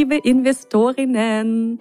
Liebe 0.00 0.16
Investorinnen. 0.16 1.78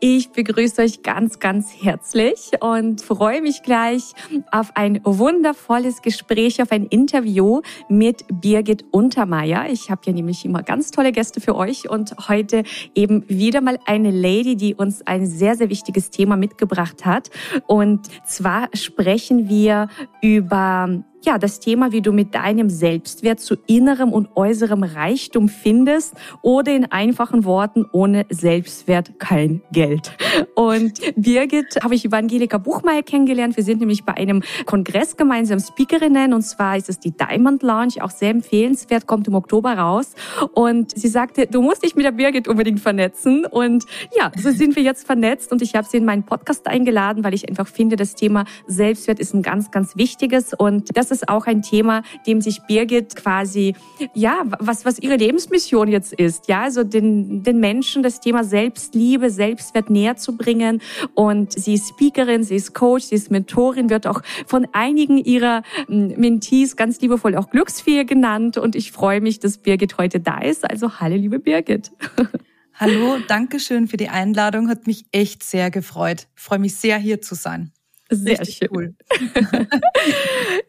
Ich 0.00 0.30
begrüße 0.30 0.80
euch 0.80 1.02
ganz, 1.02 1.38
ganz 1.38 1.70
herzlich 1.78 2.52
und 2.60 3.02
freue 3.02 3.42
mich 3.42 3.62
gleich 3.62 4.14
auf 4.50 4.70
ein 4.74 5.02
wundervolles 5.04 6.00
Gespräch, 6.00 6.62
auf 6.62 6.72
ein 6.72 6.86
Interview 6.86 7.60
mit 7.90 8.24
Birgit 8.32 8.86
Untermeier. 8.90 9.66
Ich 9.70 9.90
habe 9.90 10.00
ja 10.06 10.14
nämlich 10.14 10.46
immer 10.46 10.62
ganz 10.62 10.92
tolle 10.92 11.12
Gäste 11.12 11.42
für 11.42 11.56
euch 11.56 11.90
und 11.90 12.16
heute 12.30 12.62
eben 12.94 13.28
wieder 13.28 13.60
mal 13.60 13.78
eine 13.84 14.12
Lady, 14.12 14.56
die 14.56 14.74
uns 14.74 15.06
ein 15.06 15.26
sehr, 15.26 15.54
sehr 15.54 15.68
wichtiges 15.68 16.08
Thema 16.08 16.38
mitgebracht 16.38 17.04
hat. 17.04 17.28
Und 17.66 18.08
zwar 18.24 18.70
sprechen 18.72 19.50
wir 19.50 19.88
über 20.22 21.04
ja, 21.24 21.38
das 21.38 21.60
Thema, 21.60 21.92
wie 21.92 22.00
du 22.00 22.12
mit 22.12 22.34
deinem 22.34 22.70
Selbstwert 22.70 23.40
zu 23.40 23.56
innerem 23.66 24.12
und 24.12 24.36
äußerem 24.36 24.82
Reichtum 24.82 25.48
findest 25.48 26.14
oder 26.42 26.74
in 26.74 26.90
einfachen 26.90 27.44
Worten, 27.44 27.84
ohne 27.92 28.26
Selbstwert 28.30 29.18
kein 29.18 29.62
Geld. 29.72 30.12
Und 30.54 31.00
Birgit 31.16 31.82
habe 31.82 31.94
ich 31.94 32.04
über 32.04 32.18
Angelika 32.18 32.58
Buchmeier 32.58 33.02
kennengelernt. 33.02 33.56
Wir 33.56 33.64
sind 33.64 33.80
nämlich 33.80 34.04
bei 34.04 34.14
einem 34.14 34.42
Kongress 34.66 35.16
gemeinsam 35.16 35.60
Speakerinnen 35.60 36.32
und 36.32 36.42
zwar 36.42 36.76
ist 36.76 36.88
es 36.88 37.00
die 37.00 37.12
Diamond 37.16 37.62
Lounge, 37.62 37.94
auch 38.00 38.10
sehr 38.10 38.30
empfehlenswert, 38.30 39.06
kommt 39.06 39.26
im 39.28 39.34
Oktober 39.34 39.72
raus. 39.74 40.14
Und 40.52 40.96
sie 40.96 41.08
sagte, 41.08 41.46
du 41.46 41.62
musst 41.62 41.84
dich 41.84 41.96
mit 41.96 42.04
der 42.04 42.12
Birgit 42.12 42.48
unbedingt 42.48 42.80
vernetzen. 42.80 43.44
Und 43.44 43.84
ja, 44.16 44.30
so 44.40 44.50
sind 44.50 44.76
wir 44.76 44.82
jetzt 44.82 45.06
vernetzt 45.06 45.52
und 45.52 45.62
ich 45.62 45.74
habe 45.74 45.86
sie 45.88 45.96
in 45.96 46.04
meinen 46.04 46.24
Podcast 46.24 46.66
eingeladen, 46.66 47.24
weil 47.24 47.34
ich 47.34 47.48
einfach 47.48 47.66
finde, 47.66 47.96
das 47.96 48.14
Thema 48.14 48.44
Selbstwert 48.66 49.18
ist 49.18 49.34
ein 49.34 49.42
ganz, 49.42 49.70
ganz 49.70 49.96
wichtiges 49.96 50.54
und 50.54 50.96
das 50.96 51.07
das 51.10 51.22
ist 51.22 51.28
auch 51.28 51.46
ein 51.46 51.62
Thema, 51.62 52.02
dem 52.26 52.40
sich 52.40 52.62
Birgit 52.62 53.16
quasi, 53.16 53.74
ja, 54.14 54.42
was, 54.58 54.84
was 54.84 54.98
ihre 54.98 55.16
Lebensmission 55.16 55.88
jetzt 55.88 56.12
ist, 56.12 56.48
ja, 56.48 56.62
also 56.62 56.84
den, 56.84 57.42
den 57.42 57.60
Menschen 57.60 58.02
das 58.02 58.20
Thema 58.20 58.44
Selbstliebe, 58.44 59.30
Selbstwert 59.30 59.90
näher 59.90 60.16
zu 60.16 60.36
bringen. 60.36 60.80
Und 61.14 61.52
sie 61.52 61.74
ist 61.74 61.88
Speakerin, 61.88 62.44
sie 62.44 62.56
ist 62.56 62.74
Coach, 62.74 63.04
sie 63.06 63.14
ist 63.14 63.30
Mentorin, 63.30 63.90
wird 63.90 64.06
auch 64.06 64.22
von 64.46 64.66
einigen 64.72 65.18
ihrer 65.18 65.62
hm, 65.86 66.14
Mentees 66.16 66.76
ganz 66.76 67.00
liebevoll 67.00 67.36
auch 67.36 67.50
Glücksfee 67.50 68.04
genannt. 68.04 68.58
Und 68.58 68.76
ich 68.76 68.92
freue 68.92 69.20
mich, 69.20 69.40
dass 69.40 69.58
Birgit 69.58 69.98
heute 69.98 70.20
da 70.20 70.38
ist. 70.38 70.68
Also 70.68 71.00
hallo, 71.00 71.16
liebe 71.16 71.38
Birgit. 71.38 71.90
Hallo, 72.80 73.16
danke 73.26 73.58
schön 73.58 73.88
für 73.88 73.96
die 73.96 74.08
Einladung. 74.08 74.68
Hat 74.68 74.86
mich 74.86 75.06
echt 75.10 75.42
sehr 75.42 75.68
gefreut. 75.68 76.28
Freue 76.36 76.60
mich 76.60 76.76
sehr, 76.76 76.96
hier 76.96 77.20
zu 77.20 77.34
sein. 77.34 77.72
Sehr 78.10 78.40
Richtig 78.40 78.56
schön. 78.56 78.68
Cool. 78.74 78.94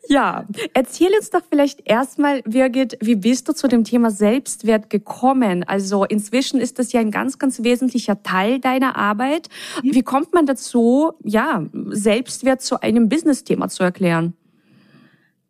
ja, 0.09 0.45
erzähl 0.73 1.09
uns 1.17 1.29
doch 1.29 1.41
vielleicht 1.49 1.81
erstmal, 1.85 2.41
Birgit, 2.41 2.97
wie 3.01 3.15
bist 3.15 3.47
du 3.47 3.53
zu 3.53 3.67
dem 3.67 3.85
Thema 3.85 4.11
Selbstwert 4.11 4.89
gekommen? 4.89 5.63
Also 5.63 6.03
inzwischen 6.03 6.59
ist 6.59 6.79
das 6.79 6.91
ja 6.91 6.99
ein 6.99 7.11
ganz, 7.11 7.39
ganz 7.39 7.63
wesentlicher 7.63 8.21
Teil 8.23 8.59
deiner 8.59 8.97
Arbeit. 8.97 9.47
Wie 9.83 10.01
kommt 10.01 10.33
man 10.33 10.45
dazu, 10.45 11.13
ja, 11.23 11.65
Selbstwert 11.91 12.61
zu 12.61 12.81
einem 12.81 13.07
Business-Thema 13.07 13.69
zu 13.69 13.83
erklären? 13.83 14.33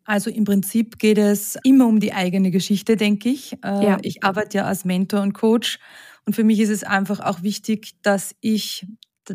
Also 0.04 0.30
im 0.30 0.44
Prinzip 0.44 0.98
geht 0.98 1.18
es 1.18 1.56
immer 1.64 1.86
um 1.86 1.98
die 2.00 2.12
eigene 2.12 2.50
Geschichte, 2.50 2.96
denke 2.96 3.28
ich. 3.28 3.54
Äh, 3.64 3.84
ja. 3.84 3.98
Ich 4.02 4.22
arbeite 4.22 4.58
ja 4.58 4.64
als 4.64 4.84
Mentor 4.84 5.22
und 5.22 5.32
Coach 5.34 5.78
und 6.26 6.34
für 6.34 6.44
mich 6.44 6.60
ist 6.60 6.70
es 6.70 6.84
einfach 6.84 7.20
auch 7.20 7.42
wichtig, 7.42 7.94
dass 8.02 8.34
ich 8.40 8.86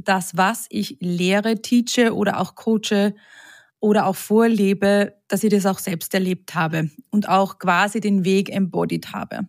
das, 0.04 0.38
was 0.38 0.66
ich 0.70 0.98
lehre, 1.00 1.62
teache 1.62 2.14
oder 2.14 2.40
auch 2.40 2.56
coache 2.56 3.16
oder 3.80 4.08
auch 4.08 4.16
vorlebe, 4.16 5.14
dass 5.28 5.44
ich 5.44 5.52
das 5.52 5.66
auch 5.66 5.80
selbst 5.80 6.14
erlebt 6.14 6.56
habe 6.56 6.90
und 7.12 7.30
auch 7.30 7.60
quasi 7.60 8.00
den 8.00 8.26
Weg 8.26 8.50
embodied 8.50 9.14
habe. 9.14 9.48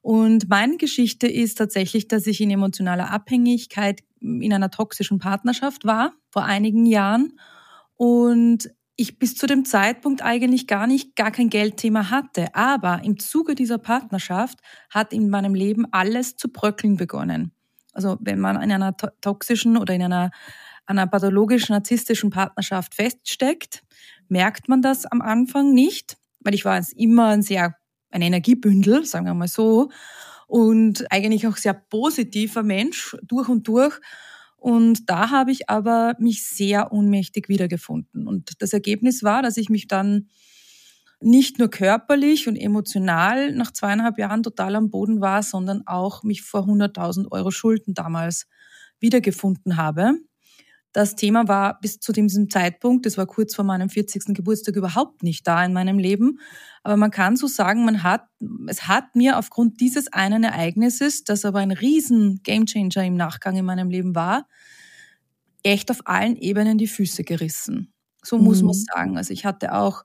Und 0.00 0.48
meine 0.48 0.76
Geschichte 0.76 1.26
ist 1.26 1.56
tatsächlich, 1.56 2.08
dass 2.08 2.26
ich 2.26 2.40
in 2.40 2.50
emotionaler 2.50 3.10
Abhängigkeit 3.10 4.02
in 4.20 4.52
einer 4.52 4.70
toxischen 4.70 5.18
Partnerschaft 5.18 5.84
war 5.84 6.12
vor 6.30 6.44
einigen 6.44 6.86
Jahren 6.86 7.38
und 7.96 8.70
ich 8.96 9.18
bis 9.18 9.36
zu 9.36 9.46
dem 9.46 9.64
Zeitpunkt 9.64 10.22
eigentlich 10.22 10.66
gar 10.66 10.86
nicht, 10.86 11.14
gar 11.14 11.30
kein 11.30 11.50
Geldthema 11.50 12.10
hatte. 12.10 12.54
Aber 12.54 13.02
im 13.04 13.18
Zuge 13.18 13.54
dieser 13.54 13.78
Partnerschaft 13.78 14.58
hat 14.90 15.12
in 15.12 15.30
meinem 15.30 15.54
Leben 15.54 15.86
alles 15.92 16.36
zu 16.36 16.48
bröckeln 16.48 16.96
begonnen. 16.96 17.52
Also 17.98 18.16
wenn 18.20 18.38
man 18.38 18.62
in 18.62 18.70
einer 18.70 18.96
toxischen 18.96 19.76
oder 19.76 19.92
in 19.92 20.02
einer, 20.02 20.30
einer 20.86 21.08
pathologisch 21.08 21.68
narzisstischen 21.68 22.30
Partnerschaft 22.30 22.94
feststeckt, 22.94 23.82
merkt 24.28 24.68
man 24.68 24.82
das 24.82 25.04
am 25.04 25.20
Anfang 25.20 25.74
nicht, 25.74 26.16
weil 26.38 26.54
ich 26.54 26.64
war 26.64 26.80
immer 26.96 27.30
ein 27.30 27.42
sehr 27.42 27.74
ein 28.12 28.22
Energiebündel, 28.22 29.04
sagen 29.04 29.26
wir 29.26 29.34
mal 29.34 29.48
so, 29.48 29.90
und 30.46 31.10
eigentlich 31.10 31.48
auch 31.48 31.56
sehr 31.56 31.74
positiver 31.74 32.62
Mensch 32.62 33.16
durch 33.24 33.48
und 33.48 33.66
durch. 33.66 33.98
Und 34.56 35.10
da 35.10 35.30
habe 35.30 35.50
ich 35.50 35.68
aber 35.68 36.14
mich 36.20 36.46
sehr 36.46 36.92
ohnmächtig 36.92 37.48
wiedergefunden. 37.48 38.28
Und 38.28 38.62
das 38.62 38.72
Ergebnis 38.72 39.24
war, 39.24 39.42
dass 39.42 39.56
ich 39.56 39.70
mich 39.70 39.88
dann 39.88 40.28
nicht 41.20 41.58
nur 41.58 41.68
körperlich 41.68 42.48
und 42.48 42.56
emotional 42.56 43.52
nach 43.52 43.72
zweieinhalb 43.72 44.18
Jahren 44.18 44.42
total 44.42 44.76
am 44.76 44.90
Boden 44.90 45.20
war, 45.20 45.42
sondern 45.42 45.86
auch 45.86 46.22
mich 46.22 46.42
vor 46.42 46.62
100.000 46.62 47.30
Euro 47.32 47.50
Schulden 47.50 47.94
damals 47.94 48.46
wiedergefunden 49.00 49.76
habe. 49.76 50.14
Das 50.92 51.16
Thema 51.16 51.46
war 51.48 51.80
bis 51.80 52.00
zu 52.00 52.12
diesem 52.12 52.48
Zeitpunkt, 52.48 53.04
das 53.04 53.18
war 53.18 53.26
kurz 53.26 53.54
vor 53.54 53.64
meinem 53.64 53.90
40. 53.90 54.34
Geburtstag, 54.34 54.74
überhaupt 54.74 55.22
nicht 55.22 55.46
da 55.46 55.64
in 55.64 55.72
meinem 55.72 55.98
Leben. 55.98 56.40
Aber 56.82 56.96
man 56.96 57.10
kann 57.10 57.36
so 57.36 57.46
sagen, 57.46 57.84
man 57.84 58.02
hat, 58.02 58.24
es 58.66 58.88
hat 58.88 59.14
mir 59.14 59.38
aufgrund 59.38 59.80
dieses 59.80 60.10
einen 60.12 60.44
Ereignisses, 60.44 61.24
das 61.24 61.44
aber 61.44 61.58
ein 61.58 61.72
riesen 61.72 62.40
Gamechanger 62.42 63.04
im 63.04 63.16
Nachgang 63.16 63.56
in 63.56 63.66
meinem 63.66 63.90
Leben 63.90 64.14
war, 64.14 64.48
echt 65.62 65.90
auf 65.90 66.00
allen 66.06 66.36
Ebenen 66.36 66.78
die 66.78 66.86
Füße 66.86 67.22
gerissen. 67.22 67.92
So 68.24 68.38
muss 68.38 68.60
mhm. 68.60 68.66
man 68.66 68.74
sagen. 68.74 69.16
Also 69.18 69.32
ich 69.32 69.44
hatte 69.44 69.74
auch 69.74 70.04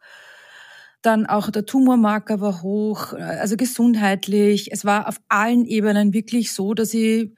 dann 1.03 1.25
auch 1.25 1.51
der 1.51 1.65
Tumormarker 1.65 2.41
war 2.41 2.63
hoch, 2.63 3.13
also 3.13 3.57
gesundheitlich. 3.57 4.71
Es 4.71 4.85
war 4.85 5.07
auf 5.07 5.19
allen 5.29 5.65
Ebenen 5.65 6.13
wirklich 6.13 6.53
so, 6.53 6.73
dass 6.73 6.93
ich 6.93 7.31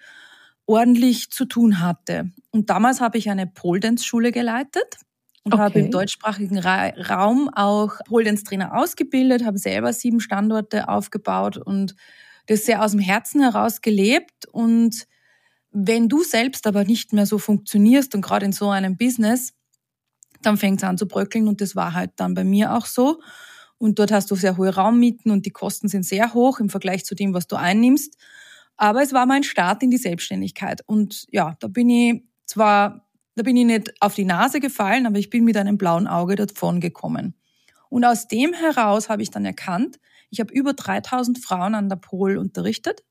ordentlich 0.66 1.32
zu 1.32 1.46
tun 1.46 1.80
hatte. 1.80 2.32
Und 2.52 2.70
damals 2.70 3.02
habe 3.02 3.18
ich 3.18 3.30
eine 3.30 3.48
Pole-Dance-Schule 3.48 4.32
geleitet 4.32 4.98
und 5.44 5.54
okay. 5.54 5.64
habe 5.64 5.80
im 5.80 5.92
deutschsprachigen 5.92 6.60
Ra 6.60 6.90
Raum 7.10 7.50
auch 7.50 8.00
Pole-Dance-Trainer 8.08 8.76
ausgebildet, 8.76 9.46
habe 9.46 9.58
selber 9.58 9.94
sieben 9.94 10.20
Standorte 10.20 10.88
aufgebaut 10.88 11.58
und 11.58 11.96
das 12.48 12.66
sehr 12.66 12.84
aus 12.84 12.92
dem 12.92 13.00
Herzen 13.00 13.42
heraus 13.42 13.82
gelebt. 13.82 14.46
Und 14.52 15.08
wenn 15.72 16.08
du 16.08 16.24
selbst 16.24 16.68
aber 16.68 16.84
nicht 16.84 17.14
mehr 17.14 17.26
so 17.26 17.38
funktionierst 17.38 18.16
und 18.16 18.22
gerade 18.22 18.46
in 18.46 18.54
so 18.54 18.70
einem 18.70 18.96
Business, 18.96 19.54
dann 20.42 20.58
fängt 20.58 20.80
es 20.80 20.84
an 20.84 20.98
zu 20.98 21.08
bröckeln 21.08 21.48
und 21.48 21.62
das 21.62 21.76
war 21.76 21.94
halt 21.94 22.12
dann 22.18 22.36
bei 22.36 22.44
mir 22.44 22.76
auch 22.76 22.86
so. 22.86 23.20
Und 23.78 24.00
dort 24.00 24.12
hast 24.12 24.32
du 24.32 24.36
sehr 24.36 24.58
hohe 24.58 24.74
Raummieten 24.74 25.32
und 25.32 25.46
die 25.46 25.52
Kosten 25.52 25.88
sind 25.88 26.04
sehr 26.04 26.34
hoch 26.34 26.60
im 26.60 26.70
Vergleich 26.70 27.06
zu 27.06 27.16
dem, 27.16 27.34
was 27.34 27.48
du 27.48 27.56
einnimmst. 27.56 28.18
Aber 28.78 29.02
es 29.02 29.14
war 29.14 29.26
mein 29.26 29.44
Start 29.44 29.84
in 29.84 29.92
die 29.92 29.98
Selbstständigkeit. 29.98 30.82
Und 30.86 31.26
ja, 31.30 31.56
da 31.60 31.68
bin 31.68 31.90
ich 31.90 32.24
zwar, 32.46 33.08
da 33.36 33.44
bin 33.44 33.58
ich 33.58 33.66
nicht 33.66 33.94
auf 34.02 34.16
die 34.16 34.26
Nase 34.26 34.60
gefallen, 34.60 35.06
aber 35.06 35.18
ich 35.18 35.30
bin 35.30 35.44
mit 35.44 35.58
einem 35.58 35.78
blauen 35.78 36.08
Auge 36.08 36.36
davon 36.36 36.80
gekommen. 36.80 37.36
Und 37.90 38.06
aus 38.06 38.28
dem 38.28 38.54
heraus 38.54 39.10
habe 39.10 39.22
ich 39.22 39.32
dann 39.32 39.46
erkannt, 39.46 40.00
ich 40.30 40.40
habe 40.40 40.54
über 40.54 40.74
3000 40.74 41.40
Frauen 41.40 41.76
an 41.76 41.88
der 41.90 41.96
Pol 41.98 42.38
unterrichtet 42.38 43.04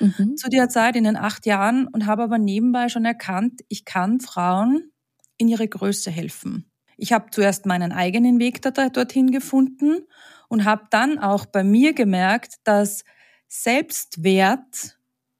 mhm. 0.00 0.36
zu 0.36 0.48
der 0.48 0.68
Zeit 0.68 0.96
in 0.96 1.04
den 1.04 1.16
acht 1.16 1.46
Jahren 1.46 1.86
und 1.88 2.06
habe 2.06 2.22
aber 2.22 2.38
nebenbei 2.38 2.88
schon 2.88 3.04
erkannt, 3.04 3.62
ich 3.68 3.84
kann 3.84 4.20
Frauen 4.20 4.90
in 5.38 5.48
ihre 5.48 5.68
Größe 5.68 6.10
helfen. 6.10 6.70
Ich 6.96 7.12
habe 7.12 7.30
zuerst 7.30 7.66
meinen 7.66 7.92
eigenen 7.92 8.38
Weg 8.38 8.62
dorthin 8.62 9.30
gefunden 9.30 10.06
und 10.48 10.64
habe 10.64 10.86
dann 10.90 11.18
auch 11.18 11.46
bei 11.46 11.62
mir 11.62 11.92
gemerkt, 11.92 12.54
dass 12.64 13.04
Selbstwert 13.48 14.98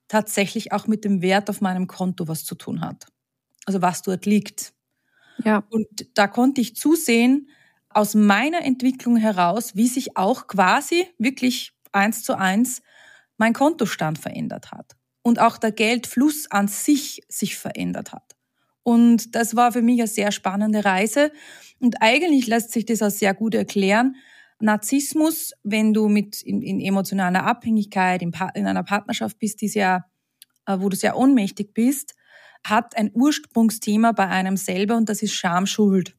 tatsächlich 0.09 0.73
auch 0.73 0.87
mit 0.87 1.05
dem 1.05 1.23
Wert 1.23 1.51
auf 1.51 1.61
meinem 1.61 1.87
Konto 1.87 2.29
was 2.29 2.45
zu 2.45 2.55
tun 2.55 2.81
hat. 2.81 3.07
Also 3.65 3.83
was 3.83 4.03
dort 4.03 4.27
liegt. 4.27 4.75
Ja. 5.45 5.65
Und 5.71 5.87
da 6.15 6.29
konnte 6.29 6.61
ich 6.61 6.77
zusehen, 6.77 7.49
aus 7.89 8.15
meiner 8.15 8.63
Entwicklung 8.63 9.17
heraus, 9.17 9.75
wie 9.75 9.89
sich 9.89 10.17
auch 10.17 10.47
quasi 10.47 11.07
wirklich 11.19 11.73
eins 11.93 12.23
zu 12.23 12.39
eins 12.39 12.83
mein 13.39 13.55
Kontostand 13.55 14.19
verändert 14.19 14.71
hat. 14.71 14.97
Und 15.23 15.41
auch 15.41 15.57
der 15.57 15.73
Geldfluss 15.73 16.51
an 16.51 16.69
sich 16.69 17.23
sich 17.29 17.57
verändert 17.57 18.13
hat. 18.13 18.36
Und 18.87 19.35
das 19.35 19.57
war 19.57 19.73
für 19.73 19.83
mich 19.83 19.99
eine 19.99 20.07
sehr 20.07 20.31
spannende 20.31 20.85
Reise. 20.85 21.33
Und 21.81 21.97
eigentlich 22.01 22.47
lässt 22.47 22.71
sich 22.71 22.87
das 22.87 23.03
auch 23.03 23.11
sehr 23.11 23.35
gut 23.35 23.55
erklären 23.55 24.15
Narzissmus, 24.61 25.53
wenn 25.65 25.93
du 25.93 26.09
mit 26.09 26.43
in, 26.43 26.63
in 26.63 26.81
emotionaler 26.81 27.45
Abhängigkeit, 27.45 28.23
in, 28.23 28.33
in, 28.55 28.67
einer 28.67 28.85
Partnerschaft 28.85 29.39
bist, 29.39 29.61
die 29.61 29.69
sehr, 29.69 30.07
äh, 30.67 30.79
wo 30.79 30.89
du 30.89 30.97
sehr 30.97 31.17
ohnmächtig 31.17 31.75
bist, 31.75 32.15
hat 32.65 32.97
ein 32.97 33.11
Ursprungsthema 33.13 34.13
bei 34.13 34.29
einem 34.29 34.57
selber 34.57 34.97
und 34.97 35.09
das 35.09 35.23
ist 35.23 35.35
Schamschuld. 35.35 36.17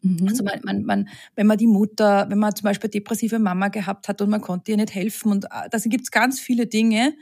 Mhm. 0.00 0.28
Also 0.28 0.44
man, 0.44 0.60
man, 0.64 0.84
man, 0.84 1.08
wenn 1.34 1.46
man 1.46 1.58
die 1.58 1.66
Mutter, 1.66 2.26
wenn 2.30 2.38
man 2.38 2.54
zum 2.54 2.64
Beispiel 2.64 2.90
depressive 2.90 3.38
Mama 3.38 3.68
gehabt 3.68 4.08
hat 4.08 4.22
und 4.22 4.30
man 4.30 4.40
konnte 4.40 4.70
ihr 4.70 4.76
nicht 4.76 4.94
helfen 4.94 5.30
und 5.30 5.44
äh, 5.46 5.68
da 5.70 5.78
gibt 5.78 6.04
es 6.04 6.10
ganz 6.10 6.40
viele 6.40 6.66
Dinge, 6.66 7.14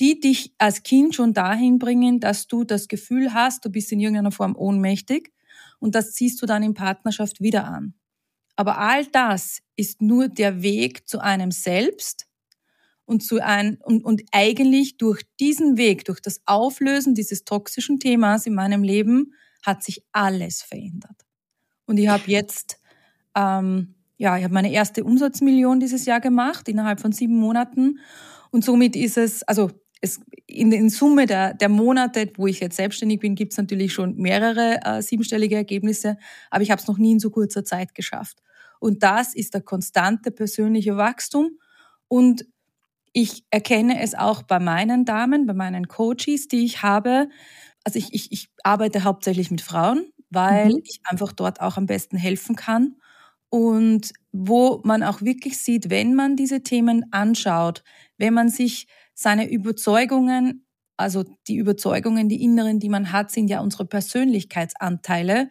die 0.00 0.20
dich 0.20 0.54
als 0.58 0.82
Kind 0.82 1.14
schon 1.14 1.32
dahin 1.32 1.78
bringen, 1.78 2.20
dass 2.20 2.46
du 2.46 2.64
das 2.64 2.88
Gefühl 2.88 3.32
hast, 3.32 3.64
du 3.64 3.70
bist 3.70 3.92
in 3.92 4.00
irgendeiner 4.00 4.32
Form 4.32 4.56
ohnmächtig 4.56 5.32
und 5.78 5.94
das 5.94 6.12
ziehst 6.12 6.40
du 6.42 6.46
dann 6.46 6.62
in 6.62 6.74
Partnerschaft 6.74 7.40
wieder 7.40 7.64
an. 7.64 7.94
Aber 8.56 8.78
all 8.78 9.06
das 9.06 9.60
ist 9.76 10.00
nur 10.00 10.28
der 10.28 10.62
Weg 10.62 11.08
zu 11.08 11.20
einem 11.20 11.50
selbst 11.50 12.26
und 13.04 13.22
zu 13.22 13.42
ein, 13.42 13.78
und, 13.82 14.04
und 14.04 14.22
eigentlich 14.32 14.96
durch 14.96 15.22
diesen 15.40 15.76
Weg, 15.76 16.04
durch 16.04 16.20
das 16.20 16.40
Auflösen 16.46 17.14
dieses 17.14 17.44
toxischen 17.44 17.98
Themas 17.98 18.46
in 18.46 18.54
meinem 18.54 18.82
Leben 18.82 19.34
hat 19.62 19.82
sich 19.82 20.04
alles 20.12 20.62
verändert. 20.62 21.24
Und 21.86 21.98
ich 21.98 22.08
habe 22.08 22.24
jetzt, 22.26 22.78
ähm, 23.34 23.94
ja, 24.16 24.38
ich 24.38 24.44
habe 24.44 24.54
meine 24.54 24.72
erste 24.72 25.04
Umsatzmillion 25.04 25.80
dieses 25.80 26.06
Jahr 26.06 26.20
gemacht, 26.20 26.68
innerhalb 26.68 27.00
von 27.00 27.12
sieben 27.12 27.36
Monaten. 27.36 27.98
Und 28.50 28.64
somit 28.64 28.96
ist 28.96 29.18
es, 29.18 29.42
also 29.42 29.70
es, 30.04 30.20
in, 30.46 30.70
in 30.70 30.90
Summe 30.90 31.26
der, 31.26 31.54
der 31.54 31.68
Monate, 31.68 32.30
wo 32.36 32.46
ich 32.46 32.60
jetzt 32.60 32.76
selbstständig 32.76 33.20
bin, 33.20 33.34
gibt 33.34 33.52
es 33.52 33.58
natürlich 33.58 33.92
schon 33.92 34.16
mehrere 34.16 34.80
äh, 34.84 35.02
siebenstellige 35.02 35.56
Ergebnisse, 35.56 36.18
aber 36.50 36.62
ich 36.62 36.70
habe 36.70 36.80
es 36.80 36.86
noch 36.86 36.98
nie 36.98 37.12
in 37.12 37.20
so 37.20 37.30
kurzer 37.30 37.64
Zeit 37.64 37.94
geschafft. 37.94 38.42
Und 38.80 39.02
das 39.02 39.34
ist 39.34 39.54
der 39.54 39.62
konstante 39.62 40.30
persönliche 40.30 40.96
Wachstum. 40.96 41.58
Und 42.08 42.44
ich 43.12 43.44
erkenne 43.50 44.02
es 44.02 44.14
auch 44.14 44.42
bei 44.42 44.58
meinen 44.58 45.04
Damen, 45.06 45.46
bei 45.46 45.54
meinen 45.54 45.88
Coaches, 45.88 46.48
die 46.48 46.64
ich 46.64 46.82
habe. 46.82 47.28
Also 47.84 47.98
ich, 47.98 48.12
ich, 48.12 48.30
ich 48.30 48.48
arbeite 48.62 49.04
hauptsächlich 49.04 49.50
mit 49.50 49.62
Frauen, 49.62 50.12
weil 50.28 50.66
mhm. 50.66 50.82
ich 50.84 51.00
einfach 51.04 51.32
dort 51.32 51.60
auch 51.60 51.78
am 51.78 51.86
besten 51.86 52.16
helfen 52.18 52.56
kann. 52.56 52.96
Und 53.48 54.12
wo 54.32 54.82
man 54.84 55.02
auch 55.02 55.22
wirklich 55.22 55.58
sieht, 55.58 55.88
wenn 55.88 56.14
man 56.14 56.36
diese 56.36 56.62
Themen 56.62 57.06
anschaut, 57.12 57.84
wenn 58.18 58.34
man 58.34 58.48
sich 58.48 58.88
seine 59.14 59.50
Überzeugungen, 59.50 60.66
also 60.96 61.24
die 61.48 61.56
Überzeugungen, 61.56 62.28
die 62.28 62.42
inneren, 62.42 62.80
die 62.80 62.88
man 62.88 63.12
hat, 63.12 63.30
sind 63.30 63.48
ja 63.48 63.60
unsere 63.60 63.84
Persönlichkeitsanteile. 63.86 65.48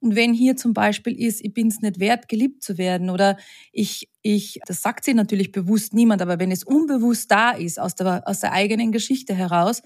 Und 0.00 0.16
wenn 0.16 0.34
hier 0.34 0.56
zum 0.56 0.74
Beispiel 0.74 1.18
ist, 1.18 1.42
ich 1.42 1.54
bin 1.54 1.68
es 1.68 1.80
nicht 1.80 1.98
wert, 1.98 2.28
geliebt 2.28 2.62
zu 2.62 2.76
werden 2.76 3.08
oder 3.08 3.38
ich, 3.72 4.10
ich, 4.20 4.60
das 4.66 4.82
sagt 4.82 5.04
sie 5.04 5.14
natürlich 5.14 5.50
bewusst 5.50 5.94
niemand, 5.94 6.20
aber 6.20 6.38
wenn 6.38 6.50
es 6.50 6.62
unbewusst 6.62 7.30
da 7.30 7.52
ist, 7.52 7.80
aus 7.80 7.94
der, 7.94 8.28
aus 8.28 8.40
der 8.40 8.52
eigenen 8.52 8.92
Geschichte 8.92 9.34
heraus, 9.34 9.82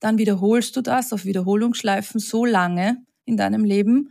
dann 0.00 0.18
wiederholst 0.18 0.74
du 0.76 0.80
das 0.80 1.12
auf 1.12 1.24
Wiederholungsschleifen 1.24 2.18
so 2.18 2.44
lange 2.44 3.04
in 3.26 3.36
deinem 3.36 3.64
Leben, 3.64 4.10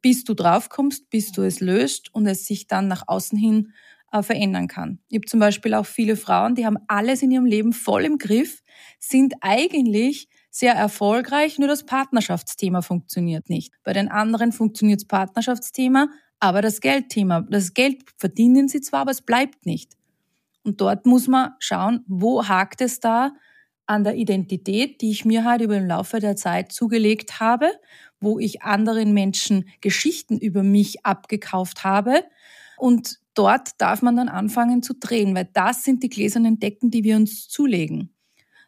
bis 0.00 0.24
du 0.24 0.32
draufkommst, 0.32 1.10
bis 1.10 1.32
du 1.32 1.42
es 1.42 1.60
löst 1.60 2.14
und 2.14 2.26
es 2.26 2.46
sich 2.46 2.66
dann 2.66 2.88
nach 2.88 3.04
außen 3.06 3.36
hin 3.36 3.72
äh, 4.14 4.22
verändern 4.22 4.68
kann. 4.68 5.00
Ich 5.08 5.16
habe 5.16 5.26
zum 5.26 5.40
Beispiel 5.40 5.74
auch 5.74 5.86
viele 5.86 6.14
Frauen, 6.14 6.54
die 6.54 6.64
haben 6.64 6.78
alles 6.86 7.20
in 7.22 7.32
ihrem 7.32 7.46
Leben 7.46 7.72
voll 7.72 8.04
im 8.04 8.18
Griff, 8.18 8.62
sind 9.00 9.34
eigentlich 9.40 10.28
sehr 10.50 10.74
erfolgreich, 10.74 11.58
nur 11.58 11.66
das 11.66 11.84
Partnerschaftsthema 11.84 12.80
funktioniert 12.80 13.50
nicht. 13.50 13.74
Bei 13.82 13.92
den 13.92 14.08
anderen 14.08 14.52
funktioniert 14.52 15.00
das 15.00 15.08
Partnerschaftsthema, 15.08 16.08
aber 16.38 16.62
das 16.62 16.80
Geldthema, 16.80 17.40
das 17.50 17.74
Geld 17.74 18.04
verdienen 18.16 18.68
sie 18.68 18.80
zwar, 18.80 19.00
aber 19.00 19.10
es 19.10 19.22
bleibt 19.22 19.66
nicht. 19.66 19.94
Und 20.62 20.80
dort 20.80 21.06
muss 21.06 21.26
man 21.26 21.50
schauen, 21.58 22.04
wo 22.06 22.46
hakt 22.46 22.82
es 22.82 23.00
da 23.00 23.32
an 23.86 24.04
der 24.04 24.14
Identität, 24.14 25.00
die 25.00 25.10
ich 25.10 25.24
mir 25.24 25.44
halt 25.44 25.60
über 25.60 25.74
den 25.74 25.88
Laufe 25.88 26.20
der 26.20 26.36
Zeit 26.36 26.70
zugelegt 26.70 27.40
habe, 27.40 27.68
wo 28.20 28.38
ich 28.38 28.62
anderen 28.62 29.12
Menschen 29.12 29.68
Geschichten 29.80 30.38
über 30.38 30.62
mich 30.62 31.04
abgekauft 31.04 31.82
habe 31.82 32.22
und 32.76 33.18
dort 33.34 33.70
darf 33.78 34.02
man 34.02 34.16
dann 34.16 34.28
anfangen 34.28 34.82
zu 34.82 34.94
drehen, 34.94 35.34
weil 35.34 35.48
das 35.52 35.84
sind 35.84 36.02
die 36.02 36.08
gläsernen 36.08 36.58
Decken, 36.58 36.90
die 36.90 37.04
wir 37.04 37.16
uns 37.16 37.48
zulegen. 37.48 38.14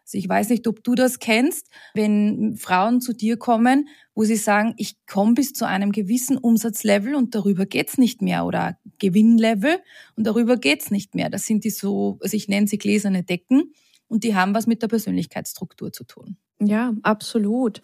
Also 0.07 0.19
ich 0.19 0.29
weiß 0.29 0.51
nicht, 0.51 0.69
ob 0.69 0.85
du 0.85 0.95
das 0.95 1.19
kennst, 1.19 1.69
wenn 1.95 2.57
Frauen 2.57 3.01
zu 3.01 3.13
dir 3.13 3.37
kommen, 3.39 3.89
wo 4.15 4.23
sie 4.23 4.37
sagen, 4.37 4.75
ich 4.77 5.05
komme 5.07 5.35
bis 5.35 5.53
zu 5.53 5.67
einem 5.67 5.91
gewissen 5.91 6.39
Umsatzlevel 6.39 7.17
und 7.17 7.35
darüber 7.35 7.67
geht's 7.67 7.99
nicht 7.99 8.23
mehr 8.23 8.47
oder 8.47 8.79
Gewinnlevel 9.01 9.79
und 10.15 10.25
darüber 10.25 10.59
geht's 10.59 10.93
nicht 10.93 11.17
mehr. 11.17 11.29
Das 11.29 11.45
sind 11.45 11.65
die 11.65 11.71
so, 11.71 12.19
also 12.21 12.37
ich 12.37 12.47
nenne 12.47 12.69
sie 12.69 12.79
gläserne 12.79 13.25
Decken 13.25 13.73
und 14.07 14.23
die 14.23 14.37
haben 14.37 14.55
was 14.55 14.69
mit 14.69 14.81
der 14.81 14.89
Persönlichkeitsstruktur 14.89 15.93
zu 15.93 16.05
tun. 16.05 16.37
Ja, 16.59 16.95
absolut. 17.03 17.83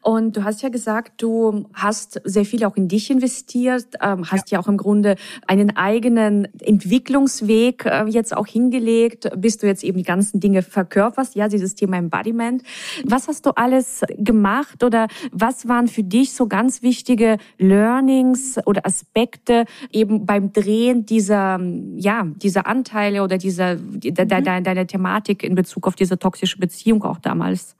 Und 0.00 0.36
du 0.36 0.44
hast 0.44 0.62
ja 0.62 0.68
gesagt, 0.68 1.20
du 1.20 1.66
hast 1.74 2.20
sehr 2.22 2.44
viel 2.44 2.64
auch 2.64 2.76
in 2.76 2.86
dich 2.86 3.10
investiert, 3.10 3.96
ähm, 4.00 4.30
hast 4.30 4.52
ja. 4.52 4.58
ja. 4.58 4.62
auch 4.62 4.68
im 4.68 4.76
Grunde 4.76 5.16
einen 5.48 5.76
eigenen 5.76 6.46
Entwicklungsweg 6.60 7.84
äh, 7.84 8.04
jetzt 8.04 8.36
auch 8.36 8.46
hingelegt, 8.46 9.28
bis 9.36 9.58
du 9.58 9.66
jetzt 9.66 9.82
eben 9.82 9.98
die 9.98 10.04
ganzen 10.04 10.38
Dinge 10.38 10.62
verkörperst, 10.62 11.34
ja, 11.34 11.48
dieses 11.48 11.74
Thema 11.74 11.96
Embodiment. 11.96 12.62
Was 13.04 13.26
hast 13.26 13.44
du 13.44 13.50
alles 13.56 14.02
gemacht 14.16 14.84
oder 14.84 15.08
was 15.32 15.66
waren 15.66 15.88
für 15.88 16.04
dich 16.04 16.32
so 16.32 16.46
ganz 16.46 16.80
wichtige 16.82 17.38
Learnings 17.58 18.56
oder 18.66 18.86
Aspekte 18.86 19.64
eben 19.90 20.26
beim 20.26 20.52
Drehen 20.52 21.06
dieser, 21.06 21.58
ja, 21.96 22.28
dieser 22.36 22.68
Anteile 22.68 23.24
oder 23.24 23.36
dieser, 23.36 23.78
mhm. 23.78 24.14
deiner, 24.14 24.60
deiner 24.60 24.86
Thematik 24.86 25.42
in 25.42 25.56
Bezug 25.56 25.88
auf 25.88 25.96
diese 25.96 26.20
toxische 26.20 26.58
Beziehung 26.58 27.02
auch 27.02 27.18
damals? 27.18 27.74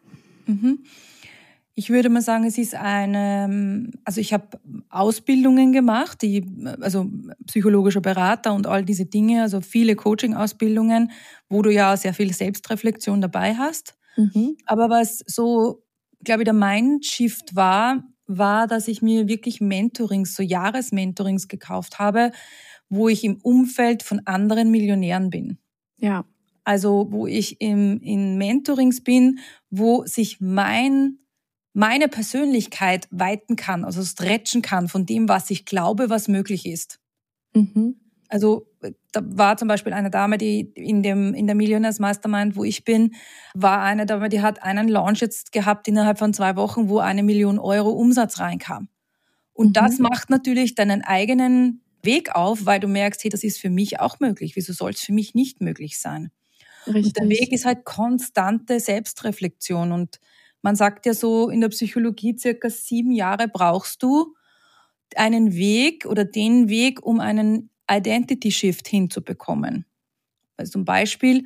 Mhm. 0.52 0.84
Ich 1.74 1.88
würde 1.88 2.10
mal 2.10 2.20
sagen, 2.20 2.44
es 2.44 2.58
ist 2.58 2.74
eine, 2.74 3.90
also 4.04 4.20
ich 4.20 4.34
habe 4.34 4.60
Ausbildungen 4.90 5.72
gemacht, 5.72 6.20
die, 6.20 6.44
also 6.80 7.10
psychologischer 7.46 8.02
Berater 8.02 8.52
und 8.52 8.66
all 8.66 8.84
diese 8.84 9.06
Dinge, 9.06 9.40
also 9.40 9.62
viele 9.62 9.96
Coaching-Ausbildungen, 9.96 11.10
wo 11.48 11.62
du 11.62 11.72
ja 11.72 11.96
sehr 11.96 12.12
viel 12.12 12.32
Selbstreflexion 12.34 13.22
dabei 13.22 13.54
hast. 13.54 13.94
Mhm. 14.18 14.56
Aber 14.66 14.90
was 14.90 15.24
so, 15.26 15.82
glaube 16.22 16.42
ich, 16.42 16.44
der 16.44 16.52
Mindshift 16.52 17.56
war, 17.56 18.04
war, 18.26 18.66
dass 18.66 18.86
ich 18.86 19.00
mir 19.00 19.26
wirklich 19.26 19.62
Mentorings, 19.62 20.34
so 20.34 20.42
Jahresmentorings 20.42 21.48
gekauft 21.48 21.98
habe, 21.98 22.32
wo 22.90 23.08
ich 23.08 23.24
im 23.24 23.38
Umfeld 23.42 24.02
von 24.02 24.20
anderen 24.26 24.70
Millionären 24.70 25.30
bin. 25.30 25.58
Ja. 25.96 26.26
Also 26.64 27.08
wo 27.10 27.26
ich 27.26 27.60
im, 27.60 28.00
in 28.00 28.38
Mentorings 28.38 29.02
bin, 29.02 29.40
wo 29.70 30.04
sich 30.06 30.40
mein, 30.40 31.18
meine 31.72 32.08
Persönlichkeit 32.08 33.08
weiten 33.10 33.56
kann, 33.56 33.84
also 33.84 34.02
stretchen 34.02 34.62
kann 34.62 34.88
von 34.88 35.06
dem, 35.06 35.28
was 35.28 35.50
ich 35.50 35.64
glaube, 35.64 36.08
was 36.08 36.28
möglich 36.28 36.66
ist. 36.66 37.00
Mhm. 37.54 37.96
Also 38.28 38.66
da 39.12 39.20
war 39.24 39.58
zum 39.58 39.68
Beispiel 39.68 39.92
eine 39.92 40.10
Dame, 40.10 40.38
die 40.38 40.60
in 40.60 41.02
dem 41.02 41.34
in 41.34 41.46
der 41.46 41.54
Millionaires 41.54 41.98
Mastermind, 41.98 42.56
wo 42.56 42.64
ich 42.64 42.84
bin, 42.84 43.14
war 43.54 43.82
eine 43.82 44.06
Dame, 44.06 44.30
die 44.30 44.40
hat 44.40 44.62
einen 44.62 44.88
Launch 44.88 45.20
jetzt 45.20 45.52
gehabt 45.52 45.86
innerhalb 45.86 46.18
von 46.18 46.32
zwei 46.32 46.56
Wochen, 46.56 46.88
wo 46.88 46.98
eine 46.98 47.22
Million 47.22 47.58
Euro 47.58 47.90
Umsatz 47.90 48.40
reinkam. 48.40 48.88
Und 49.52 49.68
mhm. 49.68 49.72
das 49.74 49.98
macht 49.98 50.30
natürlich 50.30 50.74
deinen 50.74 51.02
eigenen 51.02 51.82
Weg 52.02 52.34
auf, 52.34 52.64
weil 52.64 52.80
du 52.80 52.88
merkst, 52.88 53.22
hey, 53.22 53.30
das 53.30 53.44
ist 53.44 53.60
für 53.60 53.70
mich 53.70 54.00
auch 54.00 54.18
möglich. 54.18 54.56
Wieso 54.56 54.72
soll 54.72 54.92
es 54.92 55.00
für 55.00 55.12
mich 55.12 55.34
nicht 55.34 55.60
möglich 55.60 56.00
sein? 56.00 56.30
Richtig. 56.86 57.06
Und 57.06 57.18
der 57.18 57.28
Weg 57.28 57.52
ist 57.52 57.64
halt 57.64 57.84
konstante 57.84 58.80
Selbstreflexion. 58.80 59.92
Und 59.92 60.20
man 60.62 60.76
sagt 60.76 61.06
ja 61.06 61.14
so 61.14 61.48
in 61.48 61.60
der 61.60 61.68
Psychologie, 61.68 62.36
circa 62.38 62.70
sieben 62.70 63.12
Jahre 63.12 63.48
brauchst 63.48 64.02
du 64.02 64.34
einen 65.16 65.54
Weg 65.54 66.06
oder 66.06 66.24
den 66.24 66.68
Weg, 66.68 67.04
um 67.04 67.20
einen 67.20 67.70
Identity 67.90 68.50
Shift 68.50 68.88
hinzubekommen. 68.88 69.84
Also 70.56 70.72
zum 70.72 70.84
Beispiel, 70.84 71.44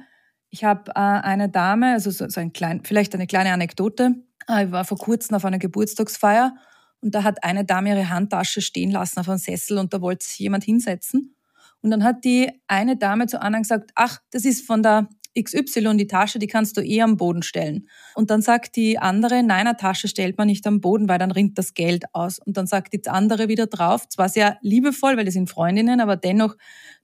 ich 0.51 0.65
habe 0.65 0.91
äh, 0.91 1.01
eine 1.01 1.49
Dame, 1.49 1.93
also 1.93 2.11
so, 2.11 2.29
so 2.29 2.41
ein 2.41 2.53
klein, 2.53 2.83
vielleicht 2.85 3.15
eine 3.15 3.27
kleine 3.27 3.53
Anekdote. 3.53 4.15
Äh, 4.49 4.67
ich 4.67 4.73
war 4.73 4.85
vor 4.85 4.99
kurzem 4.99 5.37
auf 5.37 5.45
einer 5.45 5.59
Geburtstagsfeier 5.59 6.55
und 7.01 7.15
da 7.15 7.25
hat 7.25 7.43
eine 7.43 7.65
Dame 7.65 7.91
ihre 7.91 8.11
Handtasche 8.11 8.61
stehen 8.61 8.91
lassen 8.91 9.19
auf 9.19 9.29
einem 9.29 9.39
Sessel 9.39 9.79
und 9.79 9.93
da 9.93 10.01
wollte 10.01 10.25
sich 10.25 10.39
jemand 10.39 10.65
hinsetzen. 10.65 11.35
Und 11.83 11.91
dann 11.91 12.05
hat 12.05 12.25
die 12.25 12.51
eine 12.67 12.97
Dame 12.97 13.27
zu 13.27 13.41
anderen 13.41 13.63
gesagt, 13.63 13.91
ach, 13.95 14.21
das 14.31 14.45
ist 14.45 14.67
von 14.67 14.83
der 14.83 15.09
XY, 15.39 15.97
die 15.97 16.07
Tasche, 16.07 16.39
die 16.39 16.47
kannst 16.47 16.77
du 16.77 16.81
eh 16.81 17.03
am 17.03 17.17
Boden 17.17 17.43
stellen. 17.43 17.89
Und 18.15 18.31
dann 18.31 18.43
sagt 18.43 18.77
die 18.77 18.99
andere, 18.99 19.43
nein, 19.43 19.67
eine 19.67 19.77
Tasche 19.77 20.09
stellt 20.09 20.39
man 20.39 20.49
nicht 20.49 20.67
am 20.67 20.81
Boden, 20.81 21.09
weil 21.09 21.19
dann 21.19 21.31
rinnt 21.31 21.59
das 21.59 21.75
Geld 21.75 22.05
aus. 22.15 22.39
Und 22.39 22.57
dann 22.57 22.67
sagt 22.67 22.93
die 22.93 23.07
andere 23.07 23.49
wieder 23.49 23.67
drauf, 23.67 24.09
zwar 24.09 24.29
sehr 24.29 24.59
liebevoll, 24.63 25.17
weil 25.17 25.25
die 25.25 25.31
sind 25.31 25.51
Freundinnen, 25.51 26.01
aber 26.01 26.17
dennoch, 26.17 26.57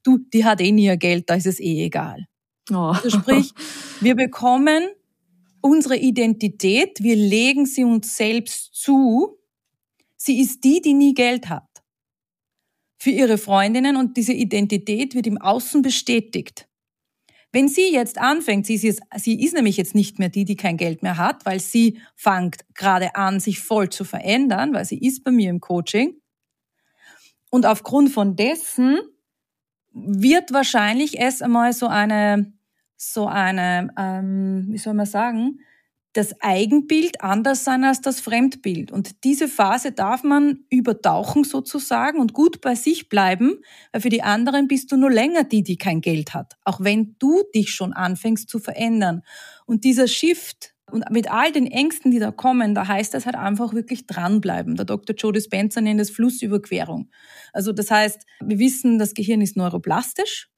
du, 0.03 0.17
die 0.17 0.45
hat 0.45 0.61
eh 0.61 0.71
nie 0.71 0.85
ihr 0.85 0.97
Geld, 0.97 1.29
da 1.29 1.35
ist 1.35 1.47
es 1.47 1.59
eh 1.59 1.85
egal. 1.85 2.25
Oh. 2.71 2.93
Also 2.95 3.09
sprich, 3.09 3.51
wir 4.01 4.15
bekommen 4.15 4.83
unsere 5.61 5.97
Identität, 5.97 7.01
wir 7.01 7.15
legen 7.15 7.65
sie 7.65 7.83
uns 7.83 8.17
selbst 8.17 8.73
zu. 8.75 9.37
Sie 10.17 10.39
ist 10.41 10.63
die, 10.63 10.81
die 10.81 10.93
nie 10.93 11.13
Geld 11.13 11.49
hat. 11.49 11.63
für 13.03 13.09
ihre 13.09 13.37
Freundinnen 13.37 13.97
und 13.97 14.15
diese 14.15 14.31
Identität 14.31 15.13
wird 15.13 15.27
im 15.27 15.37
Außen 15.37 15.81
bestätigt. 15.81 16.69
Wenn 17.53 17.67
sie 17.67 17.93
jetzt 17.93 18.17
anfängt, 18.17 18.65
sie 18.65 18.75
ist, 18.75 19.01
sie 19.15 19.39
ist 19.39 19.53
nämlich 19.53 19.77
jetzt 19.77 19.93
nicht 19.93 20.17
mehr 20.17 20.29
die, 20.29 20.43
die 20.43 20.55
kein 20.55 20.75
Geld 20.75 21.03
mehr 21.03 21.17
hat, 21.17 21.45
weil 21.45 21.59
sie 21.59 22.01
fängt 22.15 22.65
gerade 22.73 23.15
an, 23.15 23.39
sich 23.39 23.59
voll 23.59 23.89
zu 23.89 24.03
verändern, 24.03 24.73
weil 24.73 24.85
sie 24.85 24.97
ist 24.97 25.23
bei 25.23 25.29
mir 25.29 25.51
im 25.51 25.61
Coaching. 25.61 26.15
Und 27.51 27.67
aufgrund 27.67 28.09
von 28.09 28.35
dessen 28.35 28.97
wird 29.91 30.51
wahrscheinlich 30.51 31.19
erst 31.19 31.43
einmal 31.43 31.73
so 31.73 31.85
eine, 31.85 32.51
so 32.97 33.27
eine, 33.27 33.93
ähm, 33.99 34.65
wie 34.69 34.79
soll 34.79 34.95
man 34.95 35.05
sagen, 35.05 35.59
das 36.13 36.39
Eigenbild 36.41 37.21
anders 37.21 37.63
sein 37.63 37.83
als 37.83 38.01
das 38.01 38.19
Fremdbild. 38.19 38.91
Und 38.91 39.23
diese 39.23 39.47
Phase 39.47 39.91
darf 39.91 40.23
man 40.23 40.59
übertauchen 40.69 41.43
sozusagen 41.43 42.19
und 42.19 42.33
gut 42.33 42.61
bei 42.61 42.75
sich 42.75 43.09
bleiben, 43.09 43.55
weil 43.91 44.01
für 44.01 44.09
die 44.09 44.21
anderen 44.21 44.67
bist 44.67 44.91
du 44.91 44.97
nur 44.97 45.11
länger 45.11 45.43
die, 45.43 45.63
die 45.63 45.77
kein 45.77 46.01
Geld 46.01 46.35
hat, 46.35 46.53
auch 46.63 46.79
wenn 46.81 47.15
du 47.17 47.41
dich 47.55 47.71
schon 47.71 47.93
anfängst 47.93 48.47
zu 48.47 48.59
verändern. 48.59 49.23
Und 49.65 49.83
dieser 49.83 50.07
Shift 50.07 50.73
und 50.91 51.09
mit 51.09 51.31
all 51.31 51.51
den 51.51 51.65
Ängsten, 51.65 52.11
die 52.11 52.19
da 52.19 52.29
kommen, 52.29 52.75
da 52.75 52.87
heißt 52.87 53.15
es 53.15 53.25
halt 53.25 53.35
einfach 53.35 53.73
wirklich 53.73 54.05
dranbleiben. 54.05 54.75
Der 54.75 54.85
Dr. 54.85 55.15
Joe 55.15 55.33
Dispenza 55.33 55.81
nennt 55.81 55.99
es 55.99 56.11
Flussüberquerung. 56.11 57.09
Also 57.51 57.71
das 57.71 57.89
heißt, 57.89 58.25
wir 58.41 58.59
wissen, 58.59 58.99
das 58.99 59.15
Gehirn 59.15 59.41
ist 59.41 59.57
neuroplastisch. 59.57 60.49